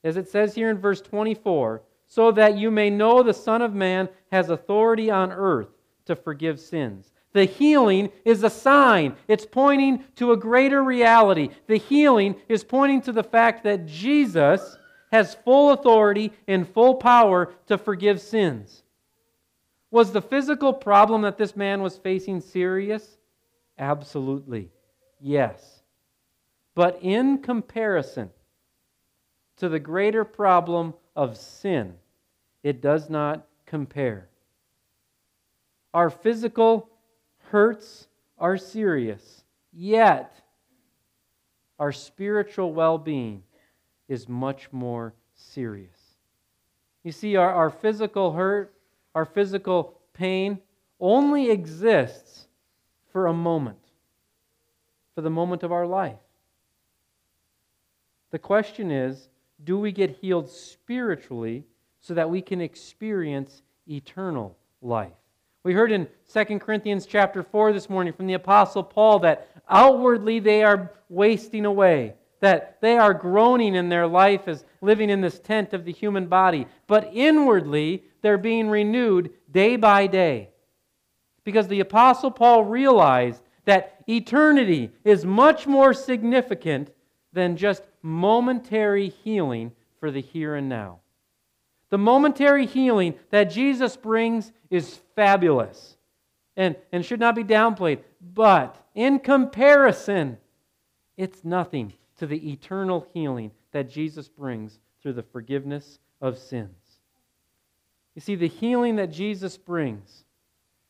as 0.04 0.18
it 0.18 0.28
says 0.28 0.56
here 0.56 0.70
in 0.70 0.78
verse 0.78 1.02
24, 1.02 1.84
so 2.08 2.32
that 2.32 2.58
you 2.58 2.72
may 2.72 2.90
know 2.90 3.24
the 3.24 3.34
Son 3.34 3.62
of 3.62 3.74
Man 3.74 4.10
has 4.32 4.50
authority 4.50 5.10
on 5.10 5.32
earth 5.32 5.70
to 6.06 6.16
forgive 6.16 6.60
sins. 6.60 7.12
The 7.34 7.46
healing 7.46 8.10
is 8.26 8.44
a 8.44 8.50
sign. 8.50 9.16
It's 9.28 9.46
pointing 9.46 10.04
to 10.18 10.34
a 10.34 10.38
greater 10.38 10.84
reality. 10.84 11.50
The 11.68 11.78
healing 11.78 12.36
is 12.50 12.64
pointing 12.64 13.02
to 13.04 13.12
the 13.12 13.24
fact 13.24 13.64
that 13.64 13.86
Jesus 13.86 14.78
has 15.12 15.36
full 15.36 15.72
authority 15.72 16.34
and 16.48 16.68
full 16.68 16.96
power 16.96 17.54
to 17.68 17.78
forgive 17.78 18.20
sins. 18.20 18.84
Was 19.92 20.14
the 20.14 20.22
physical 20.22 20.74
problem 20.74 21.22
that 21.24 21.38
this 21.38 21.56
man 21.56 21.82
was 21.82 21.98
facing 21.98 22.40
serious? 22.40 23.18
Absolutely. 23.78 24.72
Yes. 25.20 25.82
But 26.74 27.00
in 27.02 27.40
comparison 27.40 28.30
to 29.58 29.68
the 29.68 29.80
greater 29.80 30.24
problem 30.24 30.94
of 31.16 31.38
sin, 31.38 31.96
it 32.64 32.82
does 32.82 33.10
not 33.10 33.46
compare. 33.66 34.30
Our 35.94 36.10
physical 36.10 36.90
hurts 37.50 38.08
are 38.38 38.58
serious, 38.58 39.44
yet 39.74 40.34
our 41.78 41.92
spiritual 41.92 42.74
well 42.74 42.98
being 42.98 43.44
is 44.08 44.30
much 44.30 44.72
more 44.72 45.14
serious. 45.36 46.00
You 47.04 47.12
see, 47.12 47.36
our, 47.36 47.52
our 47.52 47.70
physical 47.70 48.32
hurt, 48.32 48.74
our 49.16 49.26
physical 49.26 50.00
pain 50.14 50.60
only 51.00 51.50
exists 51.50 52.48
for 53.12 53.28
a 53.28 53.34
moment, 53.34 53.80
for 55.16 55.22
the 55.22 55.30
moment 55.30 55.64
of 55.64 55.72
our 55.72 55.86
life. 55.86 56.20
The 58.32 58.40
question 58.40 58.92
is 58.92 59.30
do 59.64 59.78
we 59.78 59.92
get 59.92 60.10
healed 60.10 60.50
spiritually 60.50 61.66
so 62.00 62.14
that 62.14 62.30
we 62.30 62.42
can 62.42 62.62
experience 62.62 63.62
eternal 63.88 64.58
life? 64.82 65.12
We 65.64 65.74
heard 65.74 65.92
in 65.92 66.08
2 66.34 66.60
Corinthians 66.60 67.06
chapter 67.06 67.44
4 67.44 67.74
this 67.74 67.90
morning 67.90 68.14
from 68.14 68.26
the 68.26 68.34
apostle 68.34 68.82
Paul 68.82 69.20
that 69.20 69.48
outwardly 69.70 70.40
they 70.40 70.64
are 70.64 70.92
wasting 71.10 71.66
away, 71.66 72.16
that 72.42 72.82
they 72.82 72.98
are 72.98 73.14
groaning 73.14 73.76
in 73.76 73.88
their 73.88 74.08
life 74.08 74.48
as 74.48 74.66
living 74.82 75.10
in 75.10 75.22
this 75.22 75.40
tent 75.40 75.74
of 75.74 75.86
the 75.86 75.92
human 75.92 76.28
body, 76.28 76.68
but 76.88 77.10
inwardly 77.14 78.04
they're 78.22 78.38
being 78.38 78.70
renewed 78.70 79.32
day 79.52 79.76
by 79.78 80.08
day. 80.08 80.50
Because 81.44 81.68
the 81.68 81.80
apostle 81.80 82.32
Paul 82.32 82.66
realized 82.66 83.42
that 83.66 84.04
eternity 84.08 84.92
is 85.04 85.24
much 85.24 85.68
more 85.68 85.94
significant 85.94 86.92
than 87.32 87.58
just 87.58 87.84
momentary 88.02 89.10
healing 89.10 89.72
for 90.00 90.12
the 90.12 90.22
here 90.22 90.56
and 90.56 90.68
now. 90.68 91.00
The 91.90 91.98
momentary 91.98 92.66
healing 92.66 93.16
that 93.30 93.46
Jesus 93.46 93.96
brings 93.96 94.52
is 94.70 95.00
fabulous 95.16 95.98
and, 96.58 96.76
and 96.92 97.06
should 97.06 97.20
not 97.20 97.36
be 97.36 97.44
downplayed. 97.44 98.00
But 98.20 98.76
in 98.96 99.20
comparison, 99.20 100.38
it's 101.18 101.44
nothing 101.44 101.94
to 102.22 102.28
the 102.28 102.52
eternal 102.52 103.08
healing 103.16 103.50
that 103.72 103.90
Jesus 103.90 104.30
brings 104.30 104.78
through 105.02 105.14
the 105.14 105.24
forgiveness 105.24 105.98
of 106.22 106.38
sins. 106.38 107.00
You 108.14 108.22
see, 108.22 108.36
the 108.36 108.48
healing 108.48 108.98
that 108.98 109.12
Jesus 109.12 109.58
brings 109.58 110.24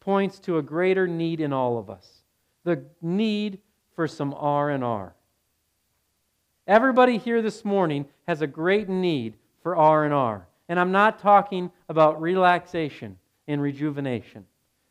points 0.02 0.40
to 0.40 0.58
a 0.58 0.62
greater 0.62 1.08
need 1.08 1.40
in 1.40 1.54
all 1.54 1.78
of 1.78 1.90
us 1.90 2.24
the 2.66 2.84
need 3.02 3.60
for 3.96 4.10
some 4.10 4.34
R&R. 4.38 5.16
Everybody 6.68 7.18
here 7.18 7.42
this 7.42 7.64
morning 7.64 8.08
has 8.28 8.42
a 8.42 8.48
great 8.48 8.90
need 8.90 9.36
for 9.64 9.78
R&R. 9.78 10.46
And 10.68 10.78
I'm 10.78 10.92
not 10.92 11.18
talking 11.18 11.72
about 11.88 12.22
relaxation 12.22 13.18
and 13.48 13.62
rejuvenation. 13.62 14.46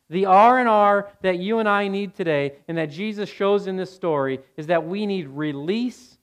The 0.09 0.25
R&R 0.25 1.07
that 1.21 1.37
you 1.37 1.59
and 1.59 1.69
I 1.69 1.87
need 1.87 2.15
today 2.15 2.53
and 2.67 2.75
that 2.79 2.89
Jesus 2.89 3.29
shows 3.29 3.67
in 3.67 3.77
this 3.77 3.93
story 3.93 4.39
is 4.57 4.65
that 4.65 4.87
we 4.87 5.05
need 5.05 5.27
release 5.27 6.17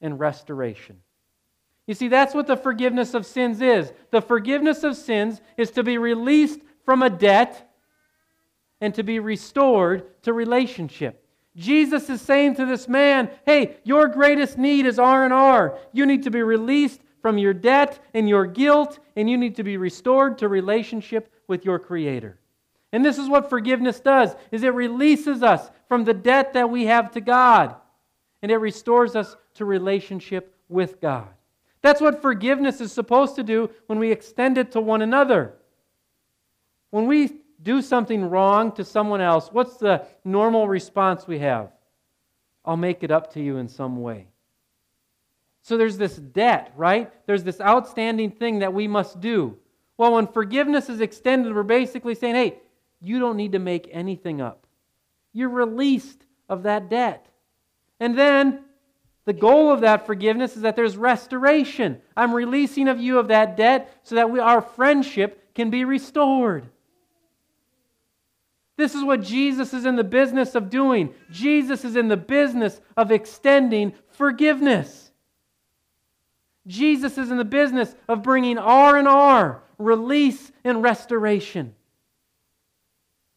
and 0.00 0.18
restoration. 0.18 1.00
You 1.86 1.94
see, 1.94 2.08
that's 2.08 2.34
what 2.34 2.46
the 2.46 2.56
forgiveness 2.56 3.14
of 3.14 3.24
sins 3.24 3.62
is. 3.62 3.92
The 4.10 4.20
forgiveness 4.20 4.84
of 4.84 4.96
sins 4.96 5.40
is 5.56 5.70
to 5.72 5.82
be 5.82 5.96
released 5.96 6.60
from 6.84 7.02
a 7.02 7.10
debt 7.10 7.70
and 8.80 8.94
to 8.94 9.02
be 9.02 9.18
restored 9.18 10.22
to 10.22 10.32
relationship. 10.32 11.24
Jesus 11.56 12.08
is 12.10 12.20
saying 12.20 12.56
to 12.56 12.66
this 12.66 12.88
man, 12.88 13.30
"Hey, 13.46 13.78
your 13.84 14.06
greatest 14.06 14.58
need 14.58 14.86
is 14.86 14.98
R&R. 14.98 15.78
You 15.92 16.06
need 16.06 16.22
to 16.24 16.30
be 16.30 16.42
released 16.42 17.00
from 17.20 17.38
your 17.38 17.54
debt 17.54 17.98
and 18.14 18.28
your 18.28 18.46
guilt, 18.46 19.00
and 19.16 19.28
you 19.28 19.36
need 19.36 19.56
to 19.56 19.64
be 19.64 19.76
restored 19.76 20.38
to 20.38 20.48
relationship 20.48 21.32
with 21.48 21.64
your 21.64 21.78
Creator. 21.78 22.38
And 22.92 23.04
this 23.04 23.18
is 23.18 23.28
what 23.28 23.50
forgiveness 23.50 24.00
does 24.00 24.36
is 24.50 24.62
it 24.62 24.74
releases 24.74 25.42
us 25.42 25.70
from 25.88 26.04
the 26.04 26.14
debt 26.14 26.52
that 26.52 26.70
we 26.70 26.86
have 26.86 27.10
to 27.12 27.20
God 27.20 27.74
and 28.42 28.52
it 28.52 28.56
restores 28.56 29.16
us 29.16 29.36
to 29.54 29.64
relationship 29.64 30.54
with 30.68 31.00
God. 31.00 31.28
That's 31.80 32.00
what 32.00 32.22
forgiveness 32.22 32.80
is 32.80 32.92
supposed 32.92 33.36
to 33.36 33.42
do 33.42 33.70
when 33.86 33.98
we 33.98 34.10
extend 34.10 34.58
it 34.58 34.72
to 34.72 34.80
one 34.80 35.02
another. 35.02 35.54
When 36.90 37.06
we 37.06 37.32
do 37.62 37.82
something 37.82 38.28
wrong 38.28 38.72
to 38.72 38.84
someone 38.84 39.20
else, 39.20 39.48
what's 39.52 39.76
the 39.76 40.04
normal 40.24 40.68
response 40.68 41.26
we 41.26 41.38
have? 41.40 41.70
I'll 42.64 42.76
make 42.76 43.02
it 43.02 43.10
up 43.10 43.32
to 43.34 43.40
you 43.40 43.56
in 43.56 43.68
some 43.68 44.02
way. 44.02 44.28
So 45.62 45.76
there's 45.76 45.98
this 45.98 46.16
debt, 46.16 46.72
right? 46.76 47.12
There's 47.26 47.44
this 47.44 47.60
outstanding 47.60 48.30
thing 48.30 48.60
that 48.60 48.72
we 48.72 48.88
must 48.88 49.20
do. 49.20 49.56
Well, 49.96 50.14
when 50.14 50.26
forgiveness 50.26 50.88
is 50.88 51.00
extended, 51.00 51.54
we're 51.54 51.62
basically 51.62 52.14
saying, 52.14 52.36
hey, 52.36 52.58
you 53.00 53.18
don't 53.18 53.36
need 53.36 53.52
to 53.52 53.58
make 53.58 53.88
anything 53.92 54.40
up. 54.40 54.66
You're 55.32 55.48
released 55.50 56.24
of 56.48 56.62
that 56.62 56.88
debt. 56.88 57.26
And 58.00 58.16
then 58.16 58.64
the 59.24 59.32
goal 59.32 59.70
of 59.70 59.82
that 59.82 60.06
forgiveness 60.06 60.56
is 60.56 60.62
that 60.62 60.76
there's 60.76 60.96
restoration. 60.96 62.00
I'm 62.16 62.32
releasing 62.32 62.88
of 62.88 62.98
you 62.98 63.18
of 63.18 63.28
that 63.28 63.56
debt 63.56 63.94
so 64.02 64.14
that 64.14 64.30
we, 64.30 64.38
our 64.38 64.62
friendship 64.62 65.54
can 65.54 65.70
be 65.70 65.84
restored. 65.84 66.68
This 68.76 68.94
is 68.94 69.02
what 69.02 69.22
Jesus 69.22 69.74
is 69.74 69.84
in 69.84 69.96
the 69.96 70.04
business 70.04 70.54
of 70.54 70.70
doing. 70.70 71.12
Jesus 71.30 71.84
is 71.84 71.96
in 71.96 72.08
the 72.08 72.16
business 72.16 72.80
of 72.96 73.10
extending 73.10 73.92
forgiveness. 74.12 75.10
Jesus 76.68 77.18
is 77.18 77.30
in 77.30 77.38
the 77.38 77.44
business 77.44 77.94
of 78.08 78.22
bringing 78.22 78.56
R 78.56 78.96
and 78.96 79.08
R, 79.08 79.62
release 79.78 80.52
and 80.62 80.82
restoration. 80.82 81.74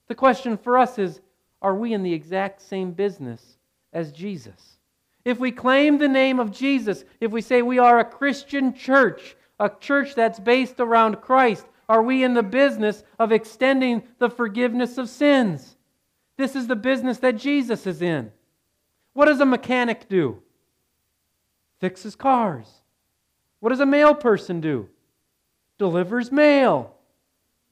The 0.08 0.16
question 0.16 0.58
for 0.58 0.78
us 0.78 1.00
is 1.00 1.20
are 1.62 1.76
we 1.76 1.94
in 1.94 2.04
the 2.04 2.14
exact 2.14 2.62
same 2.62 2.92
business 2.92 3.58
as 3.94 4.12
Jesus? 4.12 4.78
If 5.24 5.40
we 5.40 5.52
claim 5.52 5.98
the 5.98 6.08
name 6.08 6.40
of 6.40 6.52
Jesus, 6.52 7.04
if 7.20 7.32
we 7.32 7.42
say 7.42 7.62
we 7.62 7.80
are 7.80 8.00
a 8.00 8.06
Christian 8.06 8.74
church, 8.74 9.36
a 9.60 9.70
church 9.70 10.16
that's 10.16 10.40
based 10.40 10.80
around 10.80 11.22
Christ, 11.22 11.66
are 11.88 12.02
we 12.02 12.24
in 12.24 12.34
the 12.34 12.44
business 12.44 13.04
of 13.20 13.32
extending 13.32 14.04
the 14.18 14.30
forgiveness 14.30 14.98
of 14.98 15.10
sins? 15.10 15.76
This 16.38 16.56
is 16.56 16.68
the 16.68 16.76
business 16.76 17.20
that 17.20 17.38
Jesus 17.38 17.86
is 17.86 18.02
in. 18.02 18.32
What 19.14 19.26
does 19.26 19.42
a 19.42 19.46
mechanic 19.46 20.08
do? 20.08 20.42
Fixes 21.80 22.16
cars. 22.16 22.68
What 23.60 23.70
does 23.70 23.80
a 23.80 23.86
mail 23.86 24.16
person 24.16 24.62
do? 24.62 24.90
Delivers 25.78 26.32
mail. 26.32 26.96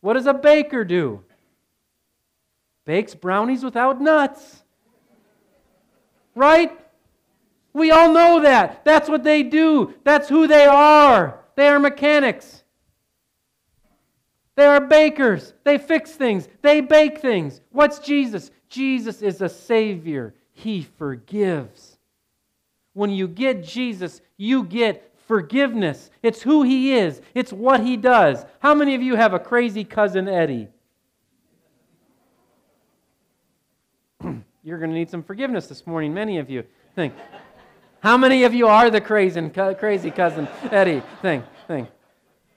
What 0.01 0.13
does 0.13 0.27
a 0.27 0.33
baker 0.33 0.83
do? 0.83 1.23
Bakes 2.85 3.15
brownies 3.15 3.63
without 3.63 4.01
nuts. 4.01 4.63
Right? 6.39 6.71
We 7.73 7.91
all 7.91 8.13
know 8.13 8.39
that. 8.43 8.85
That's 8.85 9.09
what 9.09 9.25
they 9.25 9.43
do. 9.43 9.93
That's 10.05 10.29
who 10.29 10.47
they 10.47 10.65
are. 10.65 11.37
They 11.57 11.67
are 11.67 11.79
mechanics. 11.79 12.63
They 14.55 14.65
are 14.65 14.79
bakers. 14.79 15.53
They 15.65 15.77
fix 15.77 16.11
things. 16.11 16.47
They 16.61 16.79
bake 16.79 17.19
things. 17.19 17.59
What's 17.71 17.99
Jesus? 17.99 18.51
Jesus 18.69 19.21
is 19.21 19.41
a 19.41 19.49
Savior. 19.49 20.33
He 20.53 20.83
forgives. 20.97 21.97
When 22.93 23.09
you 23.09 23.27
get 23.27 23.61
Jesus, 23.61 24.21
you 24.37 24.63
get 24.63 25.13
forgiveness. 25.27 26.09
It's 26.23 26.41
who 26.41 26.63
He 26.63 26.93
is, 26.93 27.21
it's 27.35 27.51
what 27.51 27.81
He 27.81 27.97
does. 27.97 28.45
How 28.59 28.73
many 28.73 28.95
of 28.95 29.01
you 29.01 29.17
have 29.17 29.33
a 29.33 29.39
crazy 29.39 29.83
cousin 29.83 30.29
Eddie? 30.29 30.69
You're 34.63 34.77
going 34.77 34.91
to 34.91 34.95
need 34.95 35.09
some 35.09 35.23
forgiveness 35.23 35.67
this 35.67 35.87
morning, 35.87 36.13
many 36.13 36.37
of 36.37 36.49
you. 36.49 36.63
Think. 36.95 37.13
How 38.01 38.17
many 38.17 38.43
of 38.43 38.53
you 38.53 38.67
are 38.67 38.89
the 38.89 39.01
crazy, 39.01 39.49
crazy 39.49 40.11
cousin 40.11 40.47
Eddie 40.69 41.01
thing? 41.21 41.43
thing? 41.67 41.87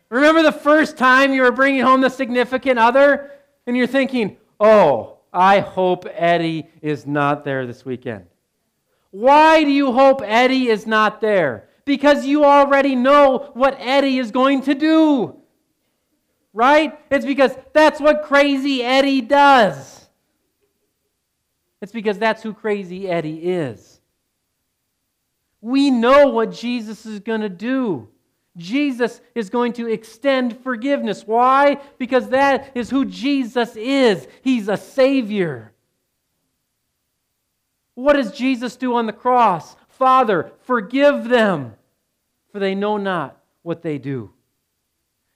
Remember 0.09 0.43
the 0.43 0.53
first 0.53 0.97
time 0.97 1.33
you 1.33 1.43
were 1.43 1.53
bringing 1.53 1.83
home 1.83 2.01
the 2.01 2.09
significant 2.09 2.79
other 2.79 3.31
and 3.67 3.77
you're 3.77 3.87
thinking, 3.87 4.37
oh, 4.59 5.19
I 5.33 5.61
hope 5.61 6.05
Eddie 6.13 6.69
is 6.81 7.07
not 7.07 7.45
there 7.45 7.67
this 7.67 7.85
weekend. 7.85 8.27
Why 9.11 9.63
do 9.63 9.71
you 9.71 9.93
hope 9.93 10.23
Eddie 10.25 10.69
is 10.69 10.87
not 10.87 11.21
there? 11.21 11.69
Because 11.85 12.27
you 12.27 12.45
already 12.45 12.95
know 12.95 13.51
what 13.55 13.77
Eddie 13.79 14.19
is 14.19 14.31
going 14.31 14.63
to 14.63 14.75
do. 14.75 15.37
Right? 16.53 16.99
It's 17.11 17.25
because 17.25 17.53
that's 17.73 18.01
what 18.01 18.23
crazy 18.23 18.83
Eddie 18.83 19.21
does. 19.21 20.02
It's 21.83 21.93
because 21.93 22.19
that's 22.19 22.43
who 22.43 22.55
crazy 22.55 23.09
Eddie 23.09 23.51
is. 23.51 24.01
We 25.61 25.91
know 25.91 26.29
what 26.29 26.53
Jesus 26.53 27.05
is 27.05 27.21
going 27.21 27.41
to 27.41 27.49
do. 27.49 28.09
Jesus 28.57 29.21
is 29.35 29.51
going 29.51 29.73
to 29.75 29.89
extend 29.89 30.59
forgiveness. 30.63 31.27
Why? 31.27 31.79
Because 31.99 32.29
that 32.29 32.71
is 32.77 32.89
who 32.89 33.05
Jesus 33.05 33.75
is. 33.77 34.29
He's 34.43 34.69
a 34.69 34.77
Savior. 34.77 35.73
What 37.95 38.15
does 38.15 38.33
Jesus 38.33 38.77
do 38.77 38.95
on 38.95 39.07
the 39.07 39.13
cross? 39.13 39.77
Father, 39.89 40.53
forgive 40.61 41.29
them, 41.29 41.75
for 42.53 42.59
they 42.59 42.75
know 42.75 42.97
not 42.97 43.41
what 43.63 43.83
they 43.83 43.99
do. 43.99 44.33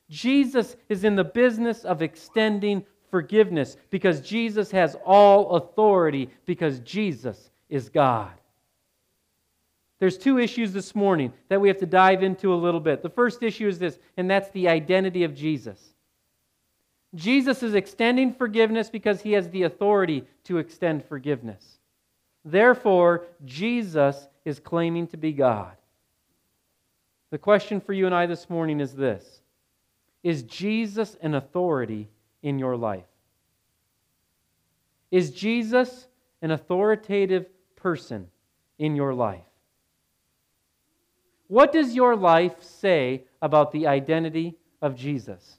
Jesus 0.09 0.77
is 0.89 1.03
in 1.03 1.17
the 1.17 1.25
business 1.25 1.85
of 1.85 2.03
extending 2.03 2.85
forgiveness 3.11 3.77
because 3.91 4.21
Jesus 4.21 4.71
has 4.71 4.97
all 5.05 5.57
authority 5.57 6.31
because 6.45 6.81
Jesus 6.81 7.51
is 7.69 7.89
God. 7.89 8.33
There's 9.99 10.19
two 10.19 10.39
issues 10.39 10.73
this 10.73 10.95
morning 10.95 11.33
that 11.49 11.61
we 11.61 11.69
have 11.69 11.79
to 11.79 11.87
dive 11.87 12.23
into 12.23 12.53
a 12.53 12.57
little 12.57 12.81
bit. 12.81 13.03
The 13.03 13.09
first 13.09 13.43
issue 13.43 13.67
is 13.67 13.79
this, 13.79 13.99
and 14.17 14.31
that's 14.31 14.51
the 14.51 14.69
identity 14.69 15.25
of 15.25 15.35
Jesus. 15.35 15.81
Jesus 17.15 17.63
is 17.63 17.75
extending 17.75 18.33
forgiveness 18.33 18.91
because 18.91 19.23
he 19.23 19.33
has 19.33 19.49
the 19.49 19.63
authority 19.63 20.25
to 20.45 20.59
extend 20.59 21.05
forgiveness. 21.05 21.79
Therefore, 22.45 23.27
Jesus 23.45 24.29
is 24.45 24.61
claiming 24.61 25.07
to 25.09 25.17
be 25.17 25.33
God. 25.33 25.73
The 27.31 27.39
question 27.39 27.81
for 27.81 27.93
you 27.93 28.07
and 28.07 28.15
I 28.15 28.27
this 28.27 28.51
morning 28.51 28.81
is 28.81 28.95
this 28.95 29.41
Is 30.23 30.43
Jesus 30.43 31.17
an 31.23 31.35
authority 31.35 32.09
in 32.43 32.59
your 32.59 32.77
life? 32.77 33.05
Is 35.11 35.31
Jesus 35.31 36.07
an 36.43 36.51
authoritative 36.51 37.47
person 37.77 38.29
in 38.79 38.97
your 38.97 39.15
life? 39.15 39.43
What 41.49 41.73
does 41.73 41.95
your 41.95 42.17
life 42.17 42.63
say 42.63 43.25
about 43.41 43.73
the 43.73 43.87
identity 43.87 44.57
of 44.83 44.97
Jesus? 44.97 45.59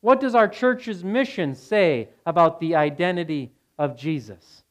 What 0.00 0.20
does 0.20 0.34
our 0.34 0.48
church's 0.48 1.02
mission 1.02 1.54
say 1.54 2.08
about 2.26 2.60
the 2.60 2.74
identity 2.76 3.52
of 3.78 3.96
Jesus? 3.96 4.62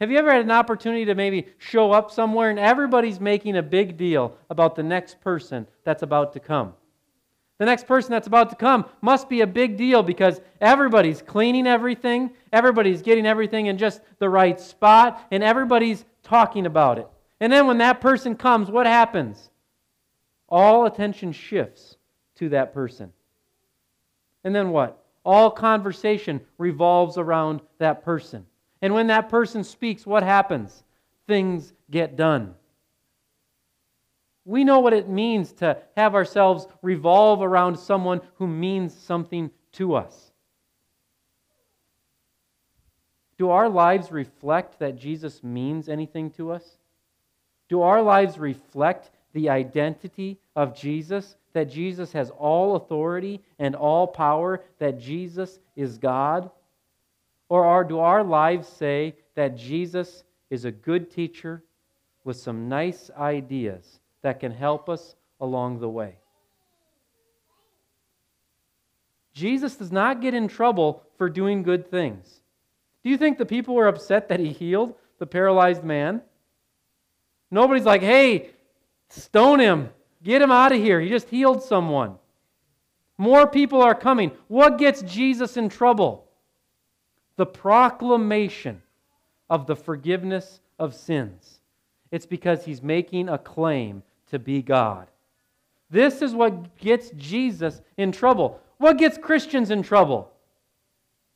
Have 0.00 0.10
you 0.10 0.16
ever 0.16 0.32
had 0.32 0.42
an 0.42 0.50
opportunity 0.50 1.04
to 1.04 1.14
maybe 1.14 1.46
show 1.58 1.92
up 1.92 2.10
somewhere 2.10 2.48
and 2.48 2.58
everybody's 2.58 3.20
making 3.20 3.56
a 3.56 3.62
big 3.62 3.98
deal 3.98 4.34
about 4.48 4.74
the 4.74 4.82
next 4.82 5.20
person 5.20 5.66
that's 5.84 6.02
about 6.02 6.32
to 6.32 6.40
come? 6.40 6.72
The 7.60 7.66
next 7.66 7.86
person 7.86 8.10
that's 8.10 8.26
about 8.26 8.48
to 8.48 8.56
come 8.56 8.86
must 9.02 9.28
be 9.28 9.42
a 9.42 9.46
big 9.46 9.76
deal 9.76 10.02
because 10.02 10.40
everybody's 10.62 11.20
cleaning 11.20 11.66
everything, 11.66 12.30
everybody's 12.54 13.02
getting 13.02 13.26
everything 13.26 13.66
in 13.66 13.76
just 13.76 14.00
the 14.18 14.30
right 14.30 14.58
spot, 14.58 15.22
and 15.30 15.44
everybody's 15.44 16.06
talking 16.22 16.64
about 16.64 16.98
it. 16.98 17.06
And 17.38 17.52
then 17.52 17.66
when 17.66 17.76
that 17.76 18.00
person 18.00 18.34
comes, 18.34 18.70
what 18.70 18.86
happens? 18.86 19.50
All 20.48 20.86
attention 20.86 21.32
shifts 21.32 21.98
to 22.36 22.48
that 22.48 22.72
person. 22.72 23.12
And 24.42 24.54
then 24.54 24.70
what? 24.70 25.04
All 25.22 25.50
conversation 25.50 26.40
revolves 26.56 27.18
around 27.18 27.60
that 27.76 28.02
person. 28.02 28.46
And 28.80 28.94
when 28.94 29.08
that 29.08 29.28
person 29.28 29.64
speaks, 29.64 30.06
what 30.06 30.22
happens? 30.22 30.82
Things 31.26 31.74
get 31.90 32.16
done. 32.16 32.54
We 34.44 34.64
know 34.64 34.80
what 34.80 34.92
it 34.92 35.08
means 35.08 35.52
to 35.54 35.78
have 35.96 36.14
ourselves 36.14 36.66
revolve 36.82 37.42
around 37.42 37.78
someone 37.78 38.20
who 38.36 38.46
means 38.46 38.94
something 38.94 39.50
to 39.72 39.94
us. 39.94 40.32
Do 43.38 43.50
our 43.50 43.68
lives 43.68 44.10
reflect 44.10 44.78
that 44.78 44.96
Jesus 44.96 45.42
means 45.42 45.88
anything 45.88 46.30
to 46.32 46.52
us? 46.52 46.78
Do 47.68 47.82
our 47.82 48.02
lives 48.02 48.38
reflect 48.38 49.10
the 49.32 49.48
identity 49.48 50.38
of 50.56 50.74
Jesus, 50.74 51.36
that 51.52 51.70
Jesus 51.70 52.12
has 52.12 52.30
all 52.30 52.76
authority 52.76 53.40
and 53.58 53.76
all 53.76 54.06
power, 54.06 54.64
that 54.78 54.98
Jesus 54.98 55.58
is 55.76 55.98
God? 55.98 56.50
Or 57.48 57.64
are, 57.64 57.84
do 57.84 57.98
our 57.98 58.24
lives 58.24 58.68
say 58.68 59.14
that 59.34 59.56
Jesus 59.56 60.24
is 60.50 60.64
a 60.64 60.72
good 60.72 61.10
teacher 61.10 61.62
with 62.24 62.36
some 62.36 62.68
nice 62.68 63.10
ideas 63.16 63.99
that 64.22 64.40
can 64.40 64.52
help 64.52 64.88
us 64.88 65.14
along 65.40 65.80
the 65.80 65.88
way? 65.88 66.16
Jesus 69.32 69.76
does 69.76 69.92
not 69.92 70.20
get 70.20 70.34
in 70.34 70.48
trouble 70.48 71.02
for 71.16 71.28
doing 71.28 71.62
good 71.62 71.90
things. 71.90 72.40
Do 73.02 73.10
you 73.10 73.16
think 73.16 73.38
the 73.38 73.46
people 73.46 73.74
were 73.74 73.88
upset 73.88 74.28
that 74.28 74.40
he 74.40 74.50
healed 74.52 74.94
the 75.18 75.26
paralyzed 75.26 75.84
man? 75.84 76.20
Nobody's 77.50 77.84
like, 77.84 78.02
hey, 78.02 78.50
stone 79.08 79.60
him, 79.60 79.90
get 80.22 80.42
him 80.42 80.50
out 80.50 80.72
of 80.72 80.78
here. 80.78 81.00
He 81.00 81.08
just 81.08 81.28
healed 81.28 81.62
someone. 81.62 82.16
More 83.16 83.46
people 83.46 83.82
are 83.82 83.94
coming. 83.94 84.32
What 84.48 84.78
gets 84.78 85.02
Jesus 85.02 85.56
in 85.56 85.68
trouble? 85.68 86.26
The 87.36 87.46
proclamation 87.46 88.82
of 89.48 89.66
the 89.66 89.76
forgiveness 89.76 90.60
of 90.78 90.94
sins. 90.94 91.60
It's 92.10 92.26
because 92.26 92.64
he's 92.64 92.82
making 92.82 93.28
a 93.28 93.38
claim 93.38 94.02
to 94.30 94.38
be 94.38 94.62
God. 94.62 95.08
This 95.90 96.22
is 96.22 96.34
what 96.34 96.76
gets 96.78 97.10
Jesus 97.16 97.80
in 97.96 98.12
trouble. 98.12 98.60
What 98.78 98.98
gets 98.98 99.18
Christians 99.18 99.70
in 99.70 99.82
trouble? 99.82 100.32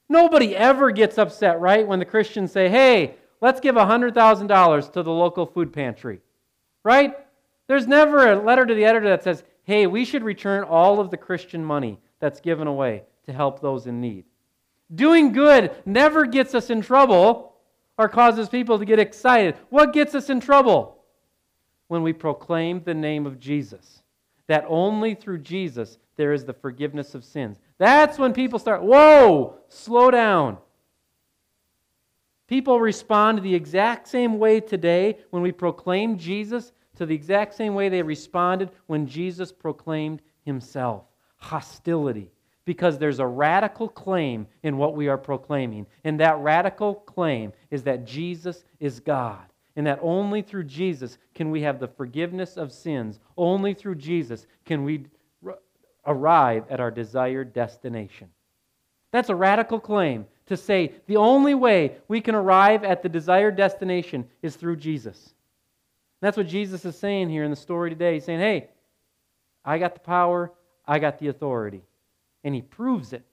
Nobody 0.08 0.54
ever 0.54 0.90
gets 0.90 1.18
upset, 1.18 1.60
right, 1.60 1.86
when 1.86 1.98
the 1.98 2.04
Christians 2.04 2.52
say, 2.52 2.68
hey, 2.68 3.16
let's 3.40 3.60
give 3.60 3.74
$100,000 3.74 4.92
to 4.92 5.02
the 5.02 5.10
local 5.10 5.46
food 5.46 5.72
pantry, 5.72 6.20
right? 6.84 7.14
There's 7.66 7.86
never 7.86 8.30
a 8.30 8.42
letter 8.42 8.66
to 8.66 8.74
the 8.74 8.84
editor 8.84 9.08
that 9.08 9.24
says, 9.24 9.44
hey, 9.64 9.86
we 9.86 10.04
should 10.04 10.22
return 10.22 10.62
all 10.64 11.00
of 11.00 11.10
the 11.10 11.16
Christian 11.16 11.64
money 11.64 11.98
that's 12.20 12.40
given 12.40 12.66
away 12.66 13.02
to 13.26 13.32
help 13.32 13.60
those 13.60 13.86
in 13.86 14.00
need. 14.00 14.24
Doing 14.94 15.32
good 15.32 15.72
never 15.86 16.26
gets 16.26 16.54
us 16.54 16.70
in 16.70 16.82
trouble 16.82 17.54
or 17.96 18.08
causes 18.08 18.48
people 18.48 18.78
to 18.78 18.84
get 18.84 18.98
excited. 18.98 19.56
What 19.70 19.92
gets 19.92 20.14
us 20.14 20.28
in 20.28 20.40
trouble? 20.40 20.93
When 21.88 22.02
we 22.02 22.12
proclaim 22.12 22.82
the 22.82 22.94
name 22.94 23.26
of 23.26 23.38
Jesus. 23.38 24.02
That 24.46 24.64
only 24.68 25.14
through 25.14 25.38
Jesus 25.38 25.98
there 26.16 26.32
is 26.32 26.44
the 26.44 26.52
forgiveness 26.52 27.14
of 27.14 27.24
sins. 27.24 27.58
That's 27.78 28.18
when 28.18 28.32
people 28.32 28.58
start, 28.58 28.82
whoa, 28.82 29.56
slow 29.68 30.10
down. 30.10 30.58
People 32.46 32.78
respond 32.78 33.42
the 33.42 33.54
exact 33.54 34.06
same 34.06 34.38
way 34.38 34.60
today 34.60 35.18
when 35.30 35.42
we 35.42 35.50
proclaim 35.50 36.18
Jesus 36.18 36.72
to 36.96 37.06
the 37.06 37.14
exact 37.14 37.54
same 37.54 37.74
way 37.74 37.88
they 37.88 38.02
responded 38.02 38.70
when 38.86 39.06
Jesus 39.06 39.50
proclaimed 39.50 40.22
himself 40.44 41.04
hostility. 41.36 42.30
Because 42.64 42.98
there's 42.98 43.18
a 43.18 43.26
radical 43.26 43.88
claim 43.88 44.46
in 44.62 44.78
what 44.78 44.94
we 44.94 45.08
are 45.08 45.18
proclaiming. 45.18 45.86
And 46.04 46.18
that 46.20 46.38
radical 46.38 46.94
claim 46.94 47.52
is 47.70 47.82
that 47.82 48.06
Jesus 48.06 48.64
is 48.80 49.00
God. 49.00 49.44
And 49.76 49.86
that 49.86 49.98
only 50.02 50.42
through 50.42 50.64
Jesus 50.64 51.18
can 51.34 51.50
we 51.50 51.62
have 51.62 51.80
the 51.80 51.88
forgiveness 51.88 52.56
of 52.56 52.72
sins. 52.72 53.18
Only 53.36 53.74
through 53.74 53.96
Jesus 53.96 54.46
can 54.64 54.84
we 54.84 55.06
arrive 56.06 56.64
at 56.70 56.80
our 56.80 56.90
desired 56.90 57.52
destination. 57.52 58.28
That's 59.10 59.30
a 59.30 59.34
radical 59.34 59.80
claim 59.80 60.26
to 60.46 60.56
say 60.56 60.92
the 61.06 61.16
only 61.16 61.54
way 61.54 61.96
we 62.08 62.20
can 62.20 62.34
arrive 62.34 62.84
at 62.84 63.02
the 63.02 63.08
desired 63.08 63.56
destination 63.56 64.28
is 64.42 64.56
through 64.56 64.76
Jesus. 64.76 65.34
That's 66.20 66.36
what 66.36 66.46
Jesus 66.46 66.84
is 66.84 66.98
saying 66.98 67.30
here 67.30 67.44
in 67.44 67.50
the 67.50 67.56
story 67.56 67.90
today. 67.90 68.14
He's 68.14 68.24
saying, 68.24 68.40
hey, 68.40 68.68
I 69.64 69.78
got 69.78 69.94
the 69.94 70.00
power, 70.00 70.52
I 70.86 70.98
got 70.98 71.18
the 71.18 71.28
authority. 71.28 71.82
And 72.44 72.54
he 72.54 72.62
proves 72.62 73.12
it 73.12 73.24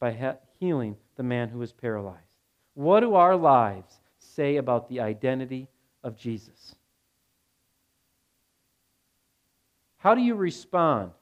by 0.00 0.36
healing 0.58 0.96
the 1.16 1.22
man 1.22 1.48
who 1.48 1.58
was 1.58 1.72
paralyzed. 1.72 2.18
What 2.74 3.00
do 3.00 3.14
our 3.14 3.36
lives 3.36 3.99
say 4.34 4.56
about 4.56 4.88
the 4.88 5.00
identity 5.00 5.68
of 6.02 6.16
Jesus? 6.16 6.74
How 9.98 10.14
do 10.14 10.22
you 10.22 10.34
respond 10.34 11.12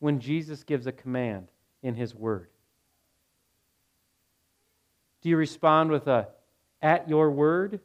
when 0.00 0.18
Jesus 0.18 0.64
gives 0.64 0.86
a 0.86 0.92
command 0.92 1.48
in 1.82 1.94
his 1.94 2.14
word? 2.14 2.48
Do 5.22 5.28
you 5.28 5.36
respond 5.36 5.90
with 5.90 6.06
a, 6.08 6.28
at 6.82 7.08
your 7.08 7.30
word? 7.30 7.80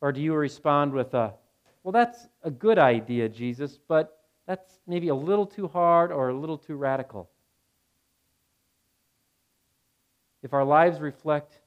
Or 0.00 0.12
do 0.12 0.20
you 0.20 0.34
respond 0.34 0.92
with 0.92 1.12
a, 1.12 1.34
well, 1.82 1.92
that's 1.92 2.26
a 2.42 2.50
good 2.50 2.78
idea, 2.78 3.28
Jesus, 3.28 3.78
but 3.88 4.22
that's 4.46 4.80
maybe 4.86 5.08
a 5.08 5.14
little 5.14 5.46
too 5.46 5.68
hard 5.68 6.10
or 6.10 6.30
a 6.30 6.34
little 6.34 6.56
too 6.56 6.76
radical? 6.76 7.28
If 10.42 10.54
our 10.54 10.64
lives 10.64 11.00
reflect 11.00 11.59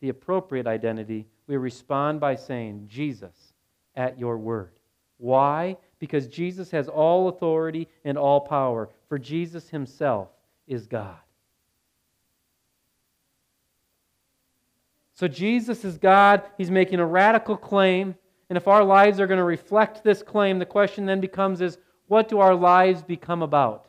the 0.00 0.08
appropriate 0.08 0.66
identity, 0.66 1.26
we 1.46 1.56
respond 1.56 2.20
by 2.20 2.34
saying, 2.34 2.86
Jesus, 2.88 3.54
at 3.94 4.18
your 4.18 4.38
word. 4.38 4.72
Why? 5.18 5.76
Because 5.98 6.26
Jesus 6.26 6.70
has 6.70 6.88
all 6.88 7.28
authority 7.28 7.88
and 8.04 8.18
all 8.18 8.40
power, 8.40 8.90
for 9.08 9.18
Jesus 9.18 9.68
himself 9.68 10.28
is 10.66 10.86
God. 10.86 11.16
So 15.14 15.28
Jesus 15.28 15.84
is 15.84 15.96
God. 15.96 16.42
He's 16.58 16.70
making 16.70 16.98
a 16.98 17.06
radical 17.06 17.56
claim. 17.56 18.16
And 18.50 18.56
if 18.56 18.68
our 18.68 18.84
lives 18.84 19.20
are 19.20 19.26
going 19.26 19.38
to 19.38 19.44
reflect 19.44 20.02
this 20.02 20.22
claim, 20.22 20.58
the 20.58 20.66
question 20.66 21.06
then 21.06 21.20
becomes 21.20 21.60
is 21.60 21.78
what 22.08 22.28
do 22.28 22.40
our 22.40 22.54
lives 22.54 23.02
become 23.02 23.42
about? 23.42 23.86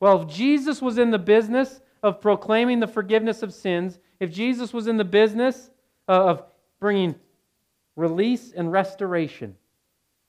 Well, 0.00 0.22
if 0.22 0.28
Jesus 0.28 0.80
was 0.80 0.98
in 0.98 1.10
the 1.10 1.18
business 1.18 1.80
of 2.02 2.20
proclaiming 2.20 2.78
the 2.78 2.86
forgiveness 2.86 3.42
of 3.42 3.52
sins, 3.52 3.98
if 4.20 4.32
Jesus 4.32 4.72
was 4.72 4.86
in 4.86 4.96
the 4.96 5.04
business 5.04 5.70
uh, 6.08 6.26
of 6.26 6.42
bringing 6.80 7.14
release 7.96 8.52
and 8.52 8.70
restoration, 8.70 9.56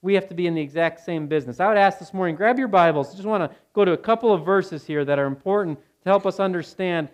we 0.02 0.14
have 0.14 0.28
to 0.30 0.36
be 0.36 0.48
in 0.48 0.56
the 0.56 0.62
exact 0.62 1.02
same 1.02 1.28
business. 1.28 1.60
I 1.60 1.68
would 1.68 1.78
ask 1.78 2.00
this 2.00 2.14
morning, 2.14 2.36
grab 2.36 2.58
your 2.58 2.68
Bibles. 2.68 3.12
I 3.12 3.16
just 3.16 3.28
want 3.28 3.50
to 3.50 3.58
go 3.74 3.84
to 3.84 3.92
a 3.92 3.98
couple 3.98 4.34
of 4.34 4.46
verses 4.46 4.86
here 4.86 5.04
that 5.04 5.20
are 5.20 5.26
important 5.26 5.80
to 6.04 6.10
help 6.10 6.26
us 6.26 6.40
understand 6.40 7.10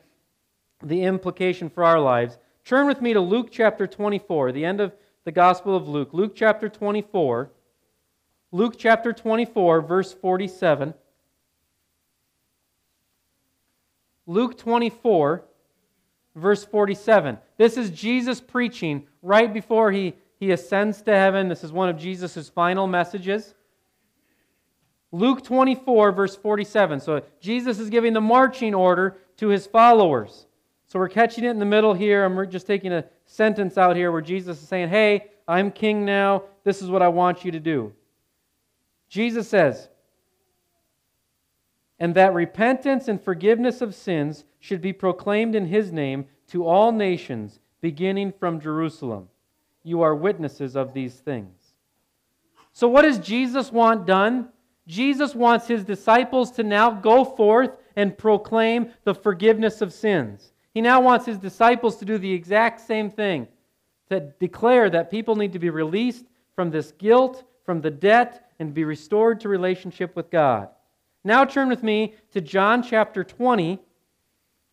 the 0.84 1.04
implication 1.04 1.70
for 1.70 1.84
our 1.84 2.00
lives. 2.00 2.38
Turn 2.64 2.88
with 2.88 3.02
me 3.02 3.14
to 3.14 3.22
Luke 3.22 3.50
chapter 3.52 3.88
24, 3.88 4.52
the 4.52 4.66
end 4.66 4.82
of 4.82 4.94
the 5.24 5.32
Gospel 5.32 5.76
of 5.76 5.88
Luke. 5.88 6.10
Luke 6.14 6.34
chapter 6.36 6.70
24. 6.70 7.52
Luke 8.52 8.76
chapter 8.78 9.12
24, 9.12 9.82
verse 9.82 10.14
47. 10.14 10.94
Luke 14.28 14.58
24, 14.58 15.44
verse 16.36 16.64
47. 16.64 17.38
This 17.58 17.78
is 17.78 17.90
Jesus 17.90 18.42
preaching 18.42 19.08
right 19.22 19.52
before 19.54 19.92
he, 19.92 20.14
he 20.40 20.52
ascends 20.52 21.02
to 21.04 21.12
heaven. 21.16 21.48
This 21.48 21.64
is 21.64 21.72
one 21.72 21.90
of 21.90 21.98
Jesus' 21.98 22.50
final 22.50 22.88
messages. 22.88 23.56
Luke 25.12 25.44
24, 25.44 26.12
verse 26.12 26.36
47. 26.36 27.00
So 27.00 27.24
Jesus 27.40 27.80
is 27.80 27.90
giving 27.90 28.14
the 28.14 28.22
marching 28.22 28.76
order 28.76 29.18
to 29.38 29.48
his 29.48 29.66
followers. 29.66 30.46
So 30.88 31.00
we're 31.00 31.10
catching 31.10 31.46
it 31.46 31.50
in 31.50 31.60
the 31.60 31.66
middle 31.66 31.94
here, 31.94 32.30
we're 32.30 32.46
just 32.46 32.68
taking 32.68 32.92
a 32.92 33.06
sentence 33.26 33.78
out 33.78 33.96
here 33.96 34.12
where 34.12 34.22
Jesus 34.22 34.62
is 34.62 34.68
saying, 34.68 34.90
Hey, 34.90 35.32
I'm 35.48 35.72
king 35.72 36.06
now. 36.06 36.44
This 36.64 36.82
is 36.82 36.90
what 36.90 37.02
I 37.02 37.08
want 37.08 37.46
you 37.46 37.52
to 37.52 37.60
do. 37.60 37.94
Jesus 39.10 39.48
says, 39.48 39.90
and 42.00 42.16
that 42.16 42.34
repentance 42.34 43.08
and 43.08 43.22
forgiveness 43.22 43.82
of 43.82 43.96
sins 43.96 44.44
should 44.60 44.82
be 44.82 44.94
proclaimed 44.94 45.56
in 45.56 45.68
his 45.68 45.92
name 45.92 46.26
to 46.48 46.66
all 46.66 46.92
nations, 46.92 47.60
beginning 47.82 48.34
from 48.40 48.60
Jerusalem. 48.60 49.30
You 49.84 50.02
are 50.02 50.16
witnesses 50.16 50.76
of 50.76 50.94
these 50.94 51.16
things. 51.16 51.74
So, 52.74 52.88
what 52.88 53.04
does 53.04 53.20
Jesus 53.20 53.72
want 53.72 54.06
done? 54.06 54.50
Jesus 54.88 55.34
wants 55.34 55.68
his 55.68 55.84
disciples 55.84 56.52
to 56.52 56.64
now 56.64 56.92
go 56.92 57.24
forth 57.24 57.78
and 57.96 58.18
proclaim 58.18 58.92
the 59.04 59.16
forgiveness 59.16 59.82
of 59.82 59.94
sins. 59.94 60.52
He 60.74 60.82
now 60.82 61.00
wants 61.00 61.26
his 61.26 61.38
disciples 61.38 61.96
to 61.98 62.06
do 62.06 62.18
the 62.18 62.34
exact 62.34 62.82
same 62.82 63.10
thing 63.10 63.48
to 64.10 64.20
declare 64.40 64.90
that 64.90 65.10
people 65.10 65.36
need 65.36 65.54
to 65.54 65.60
be 65.60 65.70
released 65.70 66.26
from 66.56 66.70
this 66.70 66.92
guilt, 66.92 67.44
from 67.66 67.82
the 67.82 67.92
debt, 67.92 68.52
and 68.60 68.74
be 68.74 68.84
restored 68.84 69.40
to 69.40 69.50
relationship 69.50 70.16
with 70.16 70.30
God. 70.30 70.70
Now 71.26 71.44
turn 71.44 71.68
with 71.68 71.84
me 71.84 72.14
to 72.32 72.40
John 72.40 72.84
chapter 72.84 73.24
20. 73.24 73.80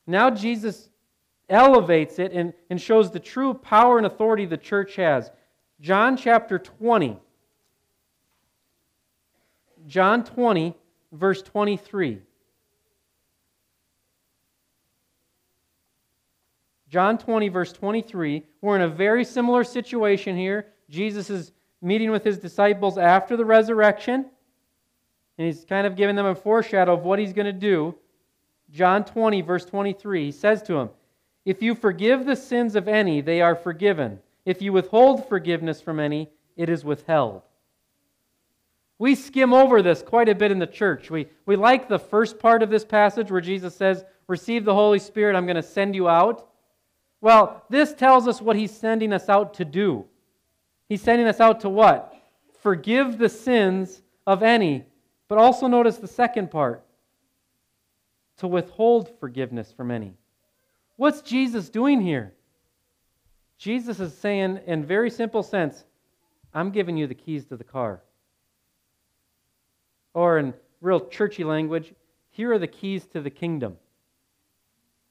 Now 0.06 0.30
Jesus 0.30 0.90
elevates 1.48 2.18
it 2.18 2.32
and, 2.32 2.52
and 2.68 2.80
shows 2.80 3.10
the 3.10 3.18
true 3.18 3.54
power 3.54 3.96
and 3.96 4.06
authority 4.06 4.44
the 4.44 4.58
church 4.58 4.94
has. 4.96 5.30
John 5.80 6.16
chapter 6.16 6.58
20. 6.58 7.18
John 9.86 10.24
20, 10.24 10.76
verse 11.12 11.42
23. 11.42 12.20
John 16.88 17.16
20, 17.16 17.48
verse 17.48 17.72
23. 17.72 18.44
We're 18.60 18.76
in 18.76 18.82
a 18.82 18.88
very 18.88 19.24
similar 19.24 19.64
situation 19.64 20.36
here. 20.36 20.66
Jesus 20.90 21.30
is 21.30 21.52
meeting 21.80 22.10
with 22.10 22.22
his 22.22 22.36
disciples 22.36 22.98
after 22.98 23.38
the 23.38 23.44
resurrection, 23.46 24.26
and 25.38 25.46
he's 25.46 25.64
kind 25.64 25.86
of 25.86 25.96
giving 25.96 26.16
them 26.16 26.26
a 26.26 26.34
foreshadow 26.34 26.94
of 26.94 27.04
what 27.04 27.18
he's 27.18 27.32
going 27.32 27.46
to 27.46 27.52
do. 27.52 27.94
John 28.70 29.04
20, 29.04 29.40
verse 29.42 29.64
23, 29.64 30.26
he 30.26 30.32
says 30.32 30.62
to 30.62 30.74
them, 30.74 30.90
If 31.44 31.62
you 31.62 31.74
forgive 31.74 32.24
the 32.24 32.36
sins 32.36 32.74
of 32.76 32.88
any, 32.88 33.20
they 33.20 33.40
are 33.40 33.54
forgiven. 33.54 34.18
If 34.44 34.60
you 34.60 34.72
withhold 34.72 35.28
forgiveness 35.28 35.80
from 35.80 36.00
any, 36.00 36.30
it 36.56 36.68
is 36.68 36.84
withheld. 36.84 37.42
We 38.98 39.14
skim 39.14 39.52
over 39.52 39.82
this 39.82 40.02
quite 40.02 40.28
a 40.28 40.34
bit 40.34 40.52
in 40.52 40.58
the 40.58 40.66
church. 40.66 41.10
We, 41.10 41.26
we 41.44 41.56
like 41.56 41.88
the 41.88 41.98
first 41.98 42.38
part 42.38 42.62
of 42.62 42.70
this 42.70 42.84
passage 42.84 43.30
where 43.30 43.40
Jesus 43.40 43.74
says, 43.74 44.04
Receive 44.28 44.64
the 44.64 44.74
Holy 44.74 44.98
Spirit, 44.98 45.36
I'm 45.36 45.46
going 45.46 45.56
to 45.56 45.62
send 45.62 45.94
you 45.94 46.08
out. 46.08 46.48
Well, 47.20 47.64
this 47.68 47.94
tells 47.94 48.28
us 48.28 48.40
what 48.40 48.56
he's 48.56 48.70
sending 48.70 49.12
us 49.12 49.28
out 49.28 49.54
to 49.54 49.64
do. 49.64 50.06
He's 50.88 51.02
sending 51.02 51.26
us 51.26 51.40
out 51.40 51.60
to 51.60 51.68
what? 51.68 52.14
Forgive 52.60 53.18
the 53.18 53.28
sins 53.28 54.02
of 54.26 54.42
any. 54.42 54.84
But 55.32 55.38
also 55.38 55.66
notice 55.66 55.96
the 55.96 56.06
second 56.06 56.50
part 56.50 56.84
to 58.36 58.46
withhold 58.46 59.18
forgiveness 59.18 59.72
from 59.72 59.90
any. 59.90 60.12
What's 60.96 61.22
Jesus 61.22 61.70
doing 61.70 62.02
here? 62.02 62.34
Jesus 63.56 63.98
is 63.98 64.12
saying, 64.12 64.60
in 64.66 64.84
very 64.84 65.08
simple 65.08 65.42
sense, 65.42 65.84
I'm 66.52 66.70
giving 66.70 66.98
you 66.98 67.06
the 67.06 67.14
keys 67.14 67.46
to 67.46 67.56
the 67.56 67.64
car. 67.64 68.02
Or 70.12 70.36
in 70.36 70.52
real 70.82 71.00
churchy 71.00 71.44
language, 71.44 71.94
here 72.28 72.52
are 72.52 72.58
the 72.58 72.66
keys 72.66 73.06
to 73.06 73.22
the 73.22 73.30
kingdom. 73.30 73.78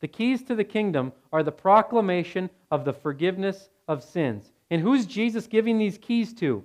The 0.01 0.07
keys 0.07 0.43
to 0.43 0.53
the 0.53 0.63
kingdom 0.63 1.13
are 1.33 1.41
the 1.41 1.51
proclamation 1.51 2.47
of 2.69 2.85
the 2.85 2.93
forgiveness 2.93 3.69
of 3.87 4.03
sins. 4.03 4.51
And 4.69 4.83
who's 4.83 5.07
Jesus 5.07 5.47
giving 5.47 5.79
these 5.79 5.97
keys 5.97 6.31
to? 6.35 6.63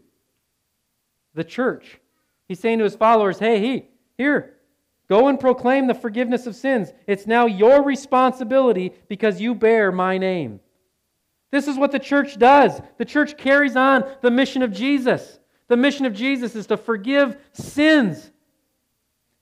The 1.32 1.44
church. 1.44 2.00
He's 2.48 2.60
saying 2.60 2.78
to 2.78 2.84
his 2.84 2.94
followers, 2.96 3.38
hey, 3.38 3.60
he, 3.60 3.88
here, 4.16 4.56
Go 5.08 5.28
and 5.28 5.38
proclaim 5.38 5.86
the 5.86 5.94
forgiveness 5.94 6.46
of 6.46 6.56
sins. 6.56 6.92
It's 7.06 7.26
now 7.26 7.46
your 7.46 7.82
responsibility 7.82 8.92
because 9.08 9.40
you 9.40 9.54
bear 9.54 9.92
my 9.92 10.18
name. 10.18 10.60
This 11.52 11.68
is 11.68 11.78
what 11.78 11.92
the 11.92 11.98
church 12.00 12.38
does. 12.38 12.80
The 12.98 13.04
church 13.04 13.36
carries 13.36 13.76
on 13.76 14.04
the 14.20 14.32
mission 14.32 14.62
of 14.62 14.72
Jesus. 14.72 15.38
The 15.68 15.76
mission 15.76 16.06
of 16.06 16.12
Jesus 16.12 16.56
is 16.56 16.66
to 16.66 16.76
forgive 16.76 17.36
sins. 17.52 18.32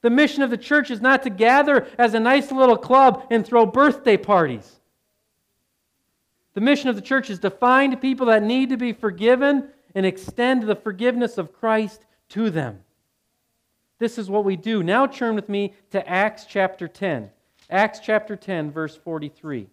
The 0.02 0.10
mission 0.10 0.42
of 0.42 0.50
the 0.50 0.58
church 0.58 0.90
is 0.90 1.00
not 1.00 1.22
to 1.22 1.30
gather 1.30 1.86
as 1.98 2.12
a 2.12 2.20
nice 2.20 2.52
little 2.52 2.76
club 2.76 3.26
and 3.30 3.44
throw 3.44 3.64
birthday 3.64 4.18
parties. 4.18 4.80
The 6.52 6.60
mission 6.60 6.90
of 6.90 6.96
the 6.96 7.02
church 7.02 7.30
is 7.30 7.38
to 7.38 7.50
find 7.50 7.98
people 8.00 8.26
that 8.26 8.42
need 8.42 8.68
to 8.68 8.76
be 8.76 8.92
forgiven 8.92 9.70
and 9.94 10.04
extend 10.04 10.64
the 10.64 10.76
forgiveness 10.76 11.38
of 11.38 11.54
Christ 11.54 12.04
to 12.30 12.50
them. 12.50 12.80
This 13.98 14.18
is 14.18 14.28
what 14.28 14.44
we 14.44 14.56
do. 14.56 14.82
Now 14.82 15.06
turn 15.06 15.34
with 15.34 15.48
me 15.48 15.74
to 15.90 16.08
Acts 16.08 16.46
chapter 16.46 16.88
10. 16.88 17.30
Acts 17.70 18.00
chapter 18.00 18.36
10, 18.36 18.70
verse 18.70 18.96
43. 18.96 19.68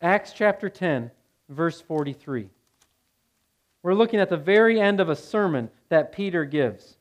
Acts 0.00 0.32
chapter 0.32 0.68
10, 0.68 1.10
verse 1.48 1.80
43. 1.80 2.48
We're 3.82 3.94
looking 3.94 4.20
at 4.20 4.30
the 4.30 4.36
very 4.36 4.80
end 4.80 5.00
of 5.00 5.08
a 5.08 5.16
sermon 5.16 5.70
that 5.88 6.12
Peter 6.12 6.44
gives. 6.44 6.96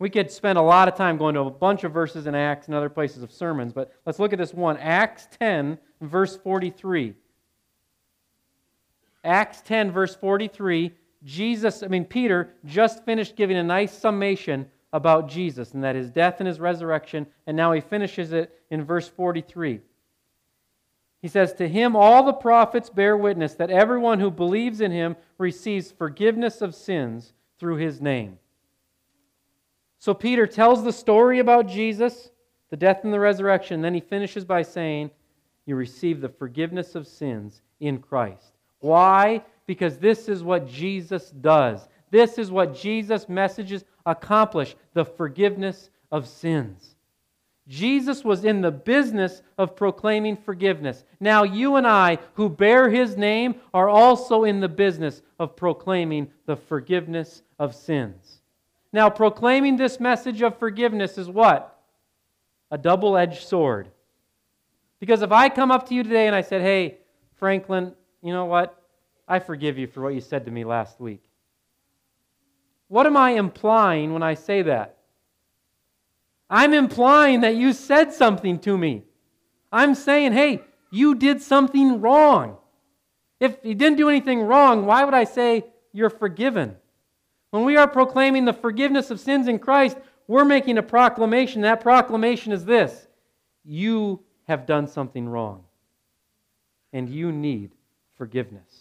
We 0.00 0.10
could 0.10 0.30
spend 0.30 0.58
a 0.58 0.62
lot 0.62 0.88
of 0.88 0.96
time 0.96 1.18
going 1.18 1.34
to 1.34 1.42
a 1.42 1.50
bunch 1.50 1.84
of 1.84 1.92
verses 1.92 2.26
in 2.26 2.34
Acts 2.34 2.66
and 2.66 2.74
other 2.74 2.88
places 2.88 3.22
of 3.22 3.30
sermons, 3.30 3.72
but 3.72 3.92
let's 4.06 4.18
look 4.18 4.32
at 4.32 4.38
this 4.38 4.54
one. 4.54 4.76
Acts 4.78 5.28
10, 5.38 5.78
verse 6.00 6.36
43. 6.38 7.14
Acts 9.22 9.60
10, 9.60 9.92
verse 9.92 10.14
43. 10.14 10.92
Jesus, 11.24 11.82
I 11.82 11.88
mean, 11.88 12.04
Peter 12.04 12.54
just 12.64 13.04
finished 13.04 13.36
giving 13.36 13.56
a 13.56 13.62
nice 13.62 13.92
summation 13.92 14.66
about 14.92 15.28
Jesus 15.28 15.72
and 15.72 15.84
that 15.84 15.94
his 15.94 16.10
death 16.10 16.36
and 16.38 16.46
his 16.46 16.58
resurrection, 16.58 17.26
and 17.46 17.56
now 17.56 17.72
he 17.72 17.80
finishes 17.80 18.32
it 18.32 18.52
in 18.70 18.84
verse 18.84 19.08
43. 19.08 19.80
He 21.22 21.28
says, 21.28 21.52
To 21.52 21.68
him 21.68 21.94
all 21.94 22.24
the 22.24 22.32
prophets 22.32 22.88
bear 22.88 23.16
witness 23.16 23.54
that 23.54 23.70
everyone 23.70 24.20
who 24.20 24.30
believes 24.30 24.80
in 24.80 24.90
him 24.90 25.16
receives 25.38 25.92
forgiveness 25.92 26.62
of 26.62 26.74
sins 26.74 27.34
through 27.58 27.76
his 27.76 28.00
name. 28.00 28.38
So 29.98 30.14
Peter 30.14 30.46
tells 30.46 30.82
the 30.82 30.92
story 30.92 31.40
about 31.40 31.68
Jesus, 31.68 32.30
the 32.70 32.76
death 32.76 33.04
and 33.04 33.12
the 33.12 33.20
resurrection. 33.20 33.82
Then 33.82 33.92
he 33.92 34.00
finishes 34.00 34.46
by 34.46 34.62
saying, 34.62 35.10
You 35.66 35.76
receive 35.76 36.22
the 36.22 36.30
forgiveness 36.30 36.94
of 36.94 37.06
sins 37.06 37.60
in 37.80 37.98
Christ. 37.98 38.54
Why? 38.78 39.44
Because 39.70 39.98
this 39.98 40.28
is 40.28 40.42
what 40.42 40.68
Jesus 40.68 41.30
does. 41.30 41.86
This 42.10 42.38
is 42.38 42.50
what 42.50 42.74
Jesus' 42.74 43.28
messages 43.28 43.84
accomplish 44.04 44.74
the 44.94 45.04
forgiveness 45.04 45.90
of 46.10 46.26
sins. 46.26 46.96
Jesus 47.68 48.24
was 48.24 48.44
in 48.44 48.62
the 48.62 48.72
business 48.72 49.42
of 49.56 49.76
proclaiming 49.76 50.36
forgiveness. 50.36 51.04
Now, 51.20 51.44
you 51.44 51.76
and 51.76 51.86
I, 51.86 52.18
who 52.34 52.48
bear 52.48 52.90
his 52.90 53.16
name, 53.16 53.60
are 53.72 53.88
also 53.88 54.42
in 54.42 54.58
the 54.58 54.68
business 54.68 55.22
of 55.38 55.54
proclaiming 55.54 56.32
the 56.46 56.56
forgiveness 56.56 57.44
of 57.60 57.76
sins. 57.76 58.40
Now, 58.92 59.08
proclaiming 59.08 59.76
this 59.76 60.00
message 60.00 60.42
of 60.42 60.58
forgiveness 60.58 61.16
is 61.16 61.28
what? 61.28 61.80
A 62.72 62.76
double 62.76 63.16
edged 63.16 63.46
sword. 63.46 63.86
Because 64.98 65.22
if 65.22 65.30
I 65.30 65.48
come 65.48 65.70
up 65.70 65.88
to 65.90 65.94
you 65.94 66.02
today 66.02 66.26
and 66.26 66.34
I 66.34 66.40
said, 66.40 66.60
hey, 66.60 66.98
Franklin, 67.36 67.94
you 68.20 68.32
know 68.32 68.46
what? 68.46 68.76
I 69.30 69.38
forgive 69.38 69.78
you 69.78 69.86
for 69.86 70.02
what 70.02 70.14
you 70.14 70.20
said 70.20 70.44
to 70.46 70.50
me 70.50 70.64
last 70.64 70.98
week. 70.98 71.22
What 72.88 73.06
am 73.06 73.16
I 73.16 73.30
implying 73.30 74.12
when 74.12 74.24
I 74.24 74.34
say 74.34 74.62
that? 74.62 74.96
I'm 76.50 76.74
implying 76.74 77.42
that 77.42 77.54
you 77.54 77.72
said 77.72 78.12
something 78.12 78.58
to 78.58 78.76
me. 78.76 79.04
I'm 79.70 79.94
saying, 79.94 80.32
hey, 80.32 80.62
you 80.90 81.14
did 81.14 81.40
something 81.40 82.00
wrong. 82.00 82.56
If 83.38 83.56
you 83.62 83.76
didn't 83.76 83.98
do 83.98 84.08
anything 84.08 84.42
wrong, 84.42 84.84
why 84.84 85.04
would 85.04 85.14
I 85.14 85.22
say 85.22 85.64
you're 85.92 86.10
forgiven? 86.10 86.74
When 87.50 87.64
we 87.64 87.76
are 87.76 87.86
proclaiming 87.86 88.46
the 88.46 88.52
forgiveness 88.52 89.12
of 89.12 89.20
sins 89.20 89.46
in 89.46 89.60
Christ, 89.60 89.96
we're 90.26 90.44
making 90.44 90.76
a 90.76 90.82
proclamation. 90.82 91.62
That 91.62 91.80
proclamation 91.80 92.50
is 92.50 92.64
this 92.64 93.06
You 93.64 94.24
have 94.48 94.66
done 94.66 94.88
something 94.88 95.28
wrong, 95.28 95.62
and 96.92 97.08
you 97.08 97.30
need 97.30 97.70
forgiveness. 98.16 98.79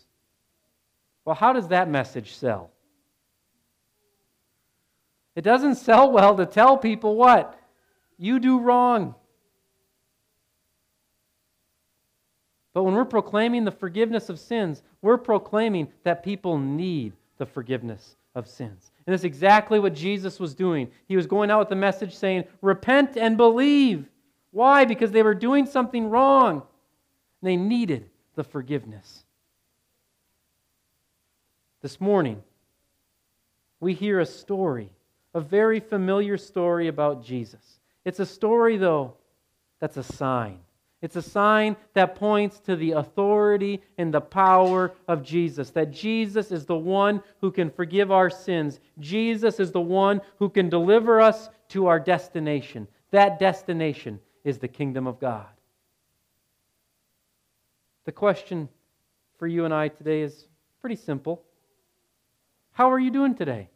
Well, 1.29 1.35
how 1.35 1.53
does 1.53 1.67
that 1.67 1.87
message 1.87 2.33
sell? 2.33 2.71
It 5.35 5.43
doesn't 5.43 5.75
sell 5.75 6.11
well 6.11 6.35
to 6.35 6.47
tell 6.47 6.75
people 6.75 7.15
what? 7.15 7.55
You 8.17 8.39
do 8.39 8.59
wrong. 8.59 9.13
But 12.73 12.81
when 12.81 12.95
we're 12.95 13.05
proclaiming 13.05 13.63
the 13.63 13.69
forgiveness 13.69 14.29
of 14.29 14.39
sins, 14.39 14.81
we're 15.03 15.19
proclaiming 15.19 15.89
that 16.03 16.23
people 16.23 16.57
need 16.57 17.13
the 17.37 17.45
forgiveness 17.45 18.15
of 18.33 18.47
sins. 18.47 18.89
And 19.05 19.13
that's 19.13 19.23
exactly 19.23 19.79
what 19.79 19.93
Jesus 19.93 20.39
was 20.39 20.55
doing. 20.55 20.89
He 21.07 21.15
was 21.15 21.27
going 21.27 21.51
out 21.51 21.59
with 21.59 21.69
the 21.69 21.75
message 21.75 22.15
saying, 22.15 22.45
Repent 22.63 23.17
and 23.17 23.37
believe. 23.37 24.09
Why? 24.49 24.83
Because 24.83 25.11
they 25.11 25.21
were 25.21 25.35
doing 25.35 25.67
something 25.67 26.09
wrong. 26.09 26.63
They 27.43 27.55
needed 27.55 28.09
the 28.33 28.43
forgiveness. 28.43 29.25
This 31.81 32.01
morning, 32.01 32.43
we 33.79 33.93
hear 33.93 34.19
a 34.19 34.25
story, 34.25 34.91
a 35.33 35.39
very 35.39 35.79
familiar 35.79 36.37
story 36.37 36.89
about 36.89 37.23
Jesus. 37.23 37.79
It's 38.03 38.19
a 38.19 38.25
story, 38.25 38.75
though, 38.75 39.13
that's 39.79 39.95
a 39.95 40.03
sign. 40.03 40.59
It's 41.01 41.15
a 41.15 41.21
sign 41.21 41.77
that 41.93 42.15
points 42.15 42.59
to 42.61 42.75
the 42.75 42.91
authority 42.91 43.81
and 43.97 44.13
the 44.13 44.19
power 44.19 44.91
of 45.07 45.23
Jesus. 45.23 45.69
That 45.69 45.91
Jesus 45.91 46.51
is 46.51 46.65
the 46.65 46.75
one 46.75 47.23
who 47.39 47.51
can 47.51 47.69
forgive 47.69 48.11
our 48.11 48.29
sins. 48.29 48.81
Jesus 48.99 49.61
is 49.61 49.71
the 49.71 49.79
one 49.79 50.19
who 50.39 50.49
can 50.49 50.67
deliver 50.67 51.21
us 51.21 51.49
to 51.69 51.87
our 51.87 51.99
destination. 52.01 52.89
That 53.11 53.39
destination 53.39 54.19
is 54.43 54.57
the 54.57 54.67
kingdom 54.67 55.07
of 55.07 55.21
God. 55.21 55.47
The 58.03 58.11
question 58.11 58.67
for 59.37 59.47
you 59.47 59.63
and 59.63 59.73
I 59.73 59.87
today 59.87 60.21
is 60.21 60.47
pretty 60.81 60.97
simple 60.97 61.43
How 62.79 62.93
are 62.93 62.99
you 62.99 63.11
doing 63.11 63.35
today? 63.35 63.67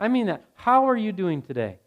I 0.00 0.08
mean 0.08 0.24
that. 0.28 0.42
How 0.54 0.88
are 0.88 0.96
you 0.96 1.12
doing 1.12 1.42
today? 1.42 1.78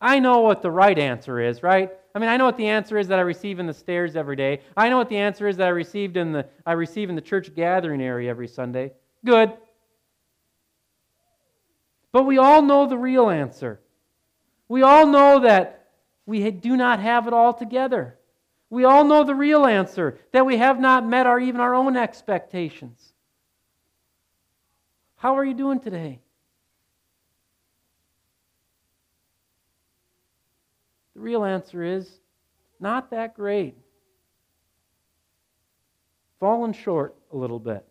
I 0.00 0.20
know 0.20 0.40
what 0.40 0.62
the 0.62 0.70
right 0.70 0.98
answer 0.98 1.38
is, 1.38 1.62
right? 1.62 1.90
I 2.14 2.18
mean, 2.18 2.30
I 2.30 2.38
know 2.38 2.46
what 2.46 2.56
the 2.56 2.68
answer 2.68 2.96
is 2.96 3.08
that 3.08 3.18
I 3.18 3.22
receive 3.22 3.58
in 3.58 3.66
the 3.66 3.74
stairs 3.74 4.16
every 4.16 4.36
day. 4.36 4.62
I 4.74 4.88
know 4.88 4.96
what 4.96 5.10
the 5.10 5.18
answer 5.18 5.46
is 5.46 5.58
that 5.58 5.66
I 5.66 5.72
received 5.72 6.16
in 6.16 6.32
the 6.32 6.46
I 6.64 6.72
receive 6.72 7.10
in 7.10 7.14
the 7.14 7.20
church 7.20 7.54
gathering 7.54 8.00
area 8.00 8.30
every 8.30 8.48
Sunday. 8.48 8.92
Good. 9.22 9.52
But 12.10 12.22
we 12.22 12.38
all 12.38 12.62
know 12.62 12.86
the 12.86 12.96
real 12.96 13.28
answer. 13.28 13.80
We 14.66 14.80
all 14.80 15.06
know 15.08 15.40
that 15.40 15.88
we 16.24 16.50
do 16.50 16.74
not 16.74 17.00
have 17.00 17.26
it 17.26 17.34
all 17.34 17.52
together. 17.52 18.16
We 18.70 18.84
all 18.84 19.04
know 19.04 19.24
the 19.24 19.34
real 19.34 19.66
answer 19.66 20.18
that 20.32 20.46
we 20.46 20.56
have 20.56 20.80
not 20.80 21.06
met 21.06 21.26
our 21.26 21.38
even 21.38 21.60
our 21.60 21.74
own 21.74 21.98
expectations. 21.98 23.09
How 25.20 25.36
are 25.36 25.44
you 25.44 25.52
doing 25.52 25.80
today? 25.80 26.18
The 31.12 31.20
real 31.20 31.44
answer 31.44 31.84
is 31.84 32.10
not 32.80 33.10
that 33.10 33.36
great. 33.36 33.76
Fallen 36.38 36.72
short 36.72 37.14
a 37.34 37.36
little 37.36 37.58
bit. 37.58 37.84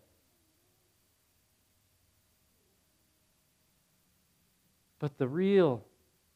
But 4.98 5.16
the 5.16 5.28
real 5.28 5.84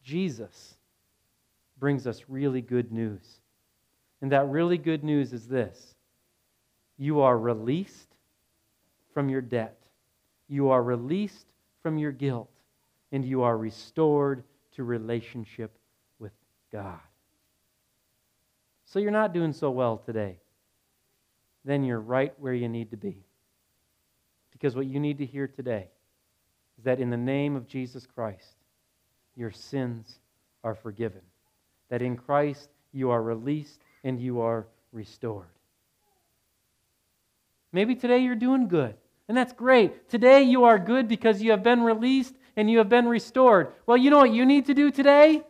Jesus 0.04 0.76
brings 1.80 2.06
us 2.06 2.22
really 2.28 2.60
good 2.60 2.92
news. 2.92 3.40
And 4.22 4.30
that 4.30 4.48
really 4.48 4.78
good 4.78 5.02
news 5.02 5.32
is 5.32 5.48
this 5.48 5.96
you 6.96 7.20
are 7.20 7.36
released 7.36 8.14
from 9.12 9.28
your 9.28 9.40
debt, 9.40 9.83
you 10.48 10.70
are 10.70 10.82
released 10.82 11.46
from 11.82 11.98
your 11.98 12.12
guilt, 12.12 12.50
and 13.12 13.24
you 13.24 13.42
are 13.42 13.56
restored 13.56 14.44
to 14.72 14.84
relationship 14.84 15.76
with 16.18 16.32
God. 16.72 16.98
So 18.86 18.98
you're 18.98 19.10
not 19.10 19.32
doing 19.32 19.52
so 19.52 19.70
well 19.70 19.98
today. 19.98 20.38
Then 21.64 21.84
you're 21.84 22.00
right 22.00 22.32
where 22.38 22.52
you 22.52 22.68
need 22.68 22.90
to 22.90 22.96
be. 22.96 23.24
Because 24.52 24.76
what 24.76 24.86
you 24.86 25.00
need 25.00 25.18
to 25.18 25.26
hear 25.26 25.48
today 25.48 25.88
is 26.78 26.84
that 26.84 27.00
in 27.00 27.10
the 27.10 27.16
name 27.16 27.56
of 27.56 27.66
Jesus 27.66 28.06
Christ, 28.06 28.56
your 29.36 29.50
sins 29.50 30.18
are 30.62 30.74
forgiven. 30.74 31.20
That 31.88 32.02
in 32.02 32.16
Christ 32.16 32.68
you 32.92 33.10
are 33.10 33.22
released 33.22 33.80
and 34.04 34.20
you 34.20 34.40
are 34.40 34.66
restored. 34.92 35.48
Maybe 37.72 37.96
today 37.96 38.18
you're 38.18 38.36
doing 38.36 38.68
good. 38.68 38.94
And 39.28 39.36
that's 39.36 39.52
great. 39.52 40.08
Today 40.08 40.42
you 40.42 40.64
are 40.64 40.78
good 40.78 41.08
because 41.08 41.42
you 41.42 41.50
have 41.52 41.62
been 41.62 41.82
released 41.82 42.34
and 42.56 42.70
you 42.70 42.78
have 42.78 42.88
been 42.88 43.08
restored. 43.08 43.72
Well, 43.86 43.96
you 43.96 44.10
know 44.10 44.18
what 44.18 44.32
you 44.32 44.44
need 44.44 44.66
to 44.66 44.74
do 44.74 44.90
today? 44.90 45.42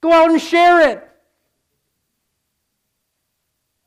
Go 0.00 0.12
out 0.12 0.30
and 0.30 0.40
share 0.40 0.88
it. 0.88 1.04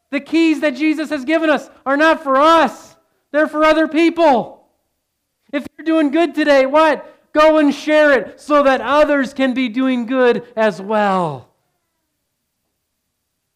The 0.09 0.19
keys 0.19 0.59
that 0.59 0.75
Jesus 0.75 1.09
has 1.09 1.25
given 1.25 1.49
us 1.49 1.69
are 1.85 1.97
not 1.97 2.21
for 2.21 2.35
us, 2.35 2.95
they're 3.31 3.47
for 3.47 3.63
other 3.63 3.87
people. 3.87 4.67
If 5.53 5.65
you're 5.77 5.85
doing 5.85 6.11
good 6.11 6.35
today, 6.35 6.65
what? 6.65 7.07
Go 7.33 7.57
and 7.57 7.73
share 7.73 8.11
it 8.11 8.39
so 8.39 8.63
that 8.63 8.81
others 8.81 9.33
can 9.33 9.53
be 9.53 9.69
doing 9.69 10.05
good 10.05 10.45
as 10.55 10.81
well. 10.81 11.49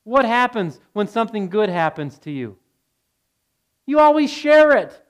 What 0.03 0.23
happens 0.23 0.79
when 0.93 1.07
something 1.07 1.49
good 1.49 1.69
happens 1.69 2.17
to 2.19 2.31
you? 2.31 2.57
You 3.85 3.99
always 3.99 4.31
share 4.31 4.75
it. 4.77 5.01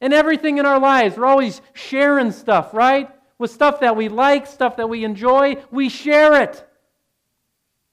And 0.00 0.12
everything 0.12 0.58
in 0.58 0.66
our 0.66 0.78
lives, 0.78 1.16
we're 1.16 1.26
always 1.26 1.60
sharing 1.72 2.30
stuff, 2.30 2.74
right? 2.74 3.10
With 3.38 3.50
stuff 3.50 3.80
that 3.80 3.96
we 3.96 4.08
like, 4.08 4.46
stuff 4.46 4.76
that 4.76 4.88
we 4.88 5.04
enjoy, 5.04 5.62
we 5.70 5.88
share 5.88 6.42
it. 6.42 6.66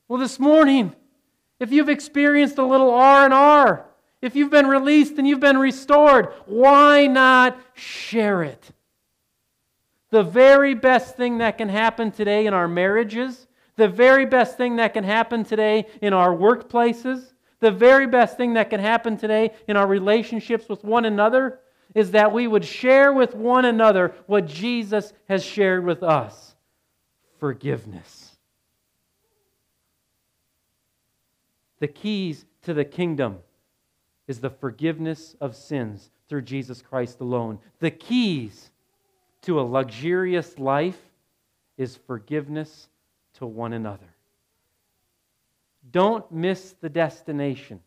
Well, 0.08 0.20
this 0.20 0.40
morning, 0.40 0.94
if 1.60 1.72
you've 1.72 1.90
experienced 1.90 2.58
a 2.58 2.66
little 2.66 2.92
R 2.92 3.26
and 3.26 3.34
R, 3.34 3.86
if 4.22 4.36
you've 4.36 4.52
been 4.52 4.68
released 4.68 5.18
and 5.18 5.28
you've 5.28 5.40
been 5.40 5.58
restored, 5.58 6.34
why 6.46 7.08
not 7.08 7.58
share 7.74 8.44
it? 8.44 8.72
The 10.12 10.24
very 10.24 10.76
best 10.76 11.18
thing 11.18 11.40
that 11.40 11.58
can 11.58 11.68
happen 11.70 12.12
today 12.12 12.46
in 12.46 12.54
our 12.54 12.68
marriages, 12.68 13.48
the 13.76 13.90
very 13.90 14.26
best 14.26 14.56
thing 14.56 14.76
that 14.76 14.94
can 14.94 15.04
happen 15.04 15.44
today 15.44 15.88
in 16.02 16.14
our 16.14 16.30
workplaces, 16.30 17.33
the 17.64 17.72
very 17.72 18.06
best 18.06 18.36
thing 18.36 18.54
that 18.54 18.70
can 18.70 18.82
happen 18.82 19.16
today 19.16 19.52
in 19.70 19.78
our 19.78 19.88
relationships 19.88 20.68
with 20.68 20.84
one 20.84 21.06
another 21.06 21.60
is 21.96 22.12
that 22.12 22.34
we 22.34 22.46
would 22.46 22.66
share 22.66 23.14
with 23.14 23.34
one 23.34 23.64
another 23.64 24.14
what 24.26 24.46
Jesus 24.46 25.14
has 25.30 25.46
shared 25.46 25.86
with 25.86 26.04
us 26.04 26.56
forgiveness. 27.40 28.36
The 31.80 31.88
keys 31.88 32.46
to 32.64 32.74
the 32.74 32.86
kingdom 32.86 33.40
is 34.28 34.40
the 34.40 34.50
forgiveness 34.50 35.36
of 35.40 35.56
sins 35.56 36.10
through 36.28 36.42
Jesus 36.42 36.82
Christ 36.82 37.22
alone. 37.22 37.60
The 37.80 37.92
keys 37.92 38.72
to 39.44 39.60
a 39.60 39.62
luxurious 39.62 40.60
life 40.60 41.00
is 41.78 41.96
forgiveness 41.96 42.90
to 43.36 43.46
one 43.46 43.72
another. 43.72 44.13
Don't 45.92 46.30
miss 46.32 46.76
the 46.82 46.90
destination 46.90 47.80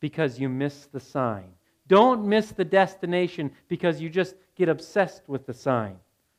because 0.00 0.38
you 0.38 0.48
miss 0.48 0.86
the 0.86 1.00
sign. 1.00 1.48
Don't 1.88 2.26
miss 2.26 2.52
the 2.52 2.64
destination 2.64 3.50
because 3.68 4.00
you 4.00 4.08
just 4.08 4.34
get 4.56 4.68
obsessed 4.68 5.22
with 5.28 5.46
the 5.46 5.54
sign. 5.54 5.96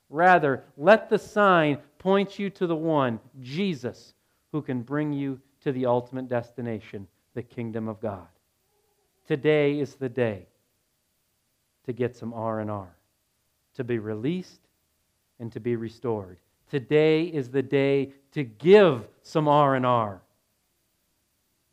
Rather, 0.10 0.64
let 0.78 1.10
the 1.10 1.18
sign 1.18 1.78
point 2.00 2.40
you 2.40 2.50
to 2.50 2.68
the 2.68 2.76
one, 2.76 3.20
Jesus, 3.42 4.14
who 4.52 4.62
can 4.62 4.82
bring 4.82 5.12
you 5.12 5.40
to 5.62 5.72
the 5.72 5.86
ultimate 5.86 6.30
destination, 6.30 7.08
the 7.34 7.44
kingdom 7.44 7.88
of 7.88 8.00
God. 8.00 8.28
Today 9.28 9.80
is 9.80 9.96
the 9.96 10.10
day 10.10 10.48
to 11.86 11.94
get 11.94 12.16
some 12.16 12.34
R&R 12.34 12.96
to 13.76 13.84
be 13.84 14.00
released 14.00 14.62
and 15.40 15.52
to 15.52 15.60
be 15.60 15.76
restored. 15.76 16.38
Today 16.70 17.24
is 17.24 17.50
the 17.50 17.62
day 17.62 18.12
to 18.32 18.44
give 18.44 19.08
some 19.22 19.48
R&R. 19.48 20.22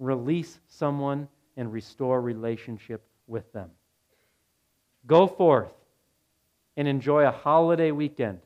Release 0.04 0.60
someone 0.68 1.28
and 1.56 1.72
restore 1.72 2.20
relationship 2.20 3.02
with 3.26 3.50
them. 3.54 3.70
Go 5.06 5.26
forth 5.26 5.72
and 6.76 6.86
enjoy 6.86 7.26
a 7.26 7.30
holiday 7.30 7.90
weekend. 7.90 8.40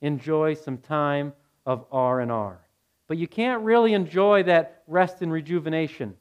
Enjoy 0.00 0.54
some 0.54 0.78
time 0.78 1.32
of 1.64 1.84
R&R. 1.92 2.60
But 3.06 3.18
you 3.18 3.28
can't 3.28 3.62
really 3.62 3.94
enjoy 3.94 4.42
that 4.44 4.82
rest 4.88 5.22
and 5.22 5.30
rejuvenation 5.30 6.16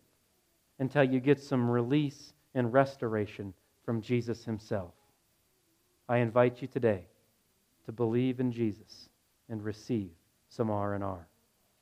until 0.78 1.04
you 1.04 1.20
get 1.20 1.42
some 1.42 1.70
release 1.70 2.34
and 2.54 2.72
restoration 2.72 3.54
from 3.84 4.02
Jesus 4.02 4.46
himself. 4.46 4.94
I 6.08 6.18
invite 6.18 6.62
you 6.62 6.68
today 6.68 7.06
to 7.86 7.92
believe 7.92 8.40
in 8.40 8.52
Jesus 8.52 9.10
and 9.50 9.64
receive 9.64 10.12
some 10.50 10.70
R&R. 10.70 11.28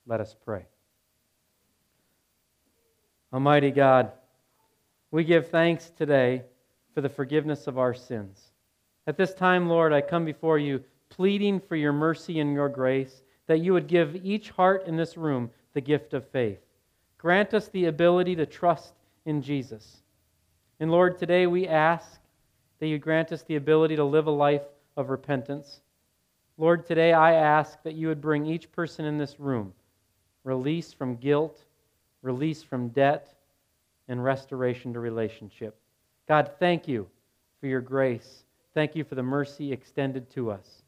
Let 0.05 0.21
us 0.21 0.35
pray. 0.45 0.67
Almighty 3.37 3.69
God, 3.69 4.13
we 5.11 5.23
give 5.23 5.49
thanks 5.49 5.91
today 5.95 6.41
for 6.95 7.01
the 7.01 7.07
forgiveness 7.07 7.67
of 7.67 7.77
our 7.77 7.93
sins. 7.93 8.41
At 9.05 9.15
this 9.15 9.35
time, 9.35 9.69
Lord, 9.69 9.93
I 9.93 10.01
come 10.01 10.25
before 10.25 10.57
you 10.57 10.83
pleading 11.09 11.59
for 11.59 11.75
your 11.75 11.93
mercy 11.93 12.39
and 12.39 12.51
your 12.51 12.67
grace, 12.67 13.21
that 13.45 13.59
you 13.59 13.73
would 13.73 13.85
give 13.85 14.25
each 14.25 14.49
heart 14.49 14.87
in 14.87 14.95
this 14.95 15.17
room 15.17 15.51
the 15.75 15.81
gift 15.81 16.15
of 16.15 16.27
faith. 16.29 16.57
Grant 17.19 17.53
us 17.53 17.67
the 17.67 17.85
ability 17.85 18.35
to 18.37 18.47
trust 18.47 18.95
in 19.25 19.43
Jesus. 19.43 20.01
And 20.79 20.89
Lord, 20.89 21.19
today 21.19 21.45
we 21.45 21.67
ask 21.67 22.19
that 22.79 22.87
you 22.87 22.97
grant 22.97 23.31
us 23.31 23.43
the 23.43 23.57
ability 23.57 23.97
to 23.97 24.03
live 24.03 24.25
a 24.25 24.31
life 24.31 24.65
of 24.95 25.11
repentance. 25.11 25.81
Lord, 26.57 26.87
today 26.87 27.13
I 27.13 27.33
ask 27.33 27.83
that 27.83 27.93
you 27.93 28.07
would 28.07 28.19
bring 28.19 28.47
each 28.47 28.71
person 28.71 29.05
in 29.05 29.19
this 29.19 29.39
room 29.39 29.73
release 30.43 30.91
from 30.91 31.17
guilt, 31.17 31.66
release 32.21 32.63
from 32.63 32.89
debt, 32.89 33.33
and 34.07 34.23
restoration 34.23 34.93
to 34.93 34.99
relationship. 34.99 35.79
God, 36.27 36.51
thank 36.59 36.87
you 36.87 37.07
for 37.59 37.67
your 37.67 37.81
grace. 37.81 38.43
Thank 38.73 38.95
you 38.95 39.03
for 39.03 39.15
the 39.15 39.23
mercy 39.23 39.71
extended 39.71 40.29
to 40.31 40.51
us. 40.51 40.83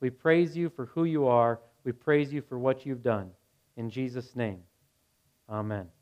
We 0.00 0.10
praise 0.10 0.56
you 0.56 0.70
for 0.70 0.86
who 0.86 1.04
you 1.04 1.26
are. 1.26 1.60
We 1.84 1.92
praise 1.92 2.32
you 2.32 2.42
for 2.42 2.58
what 2.58 2.84
you've 2.84 3.02
done. 3.02 3.30
In 3.76 3.90
Jesus' 3.90 4.34
name, 4.34 4.62
amen. 5.48 5.95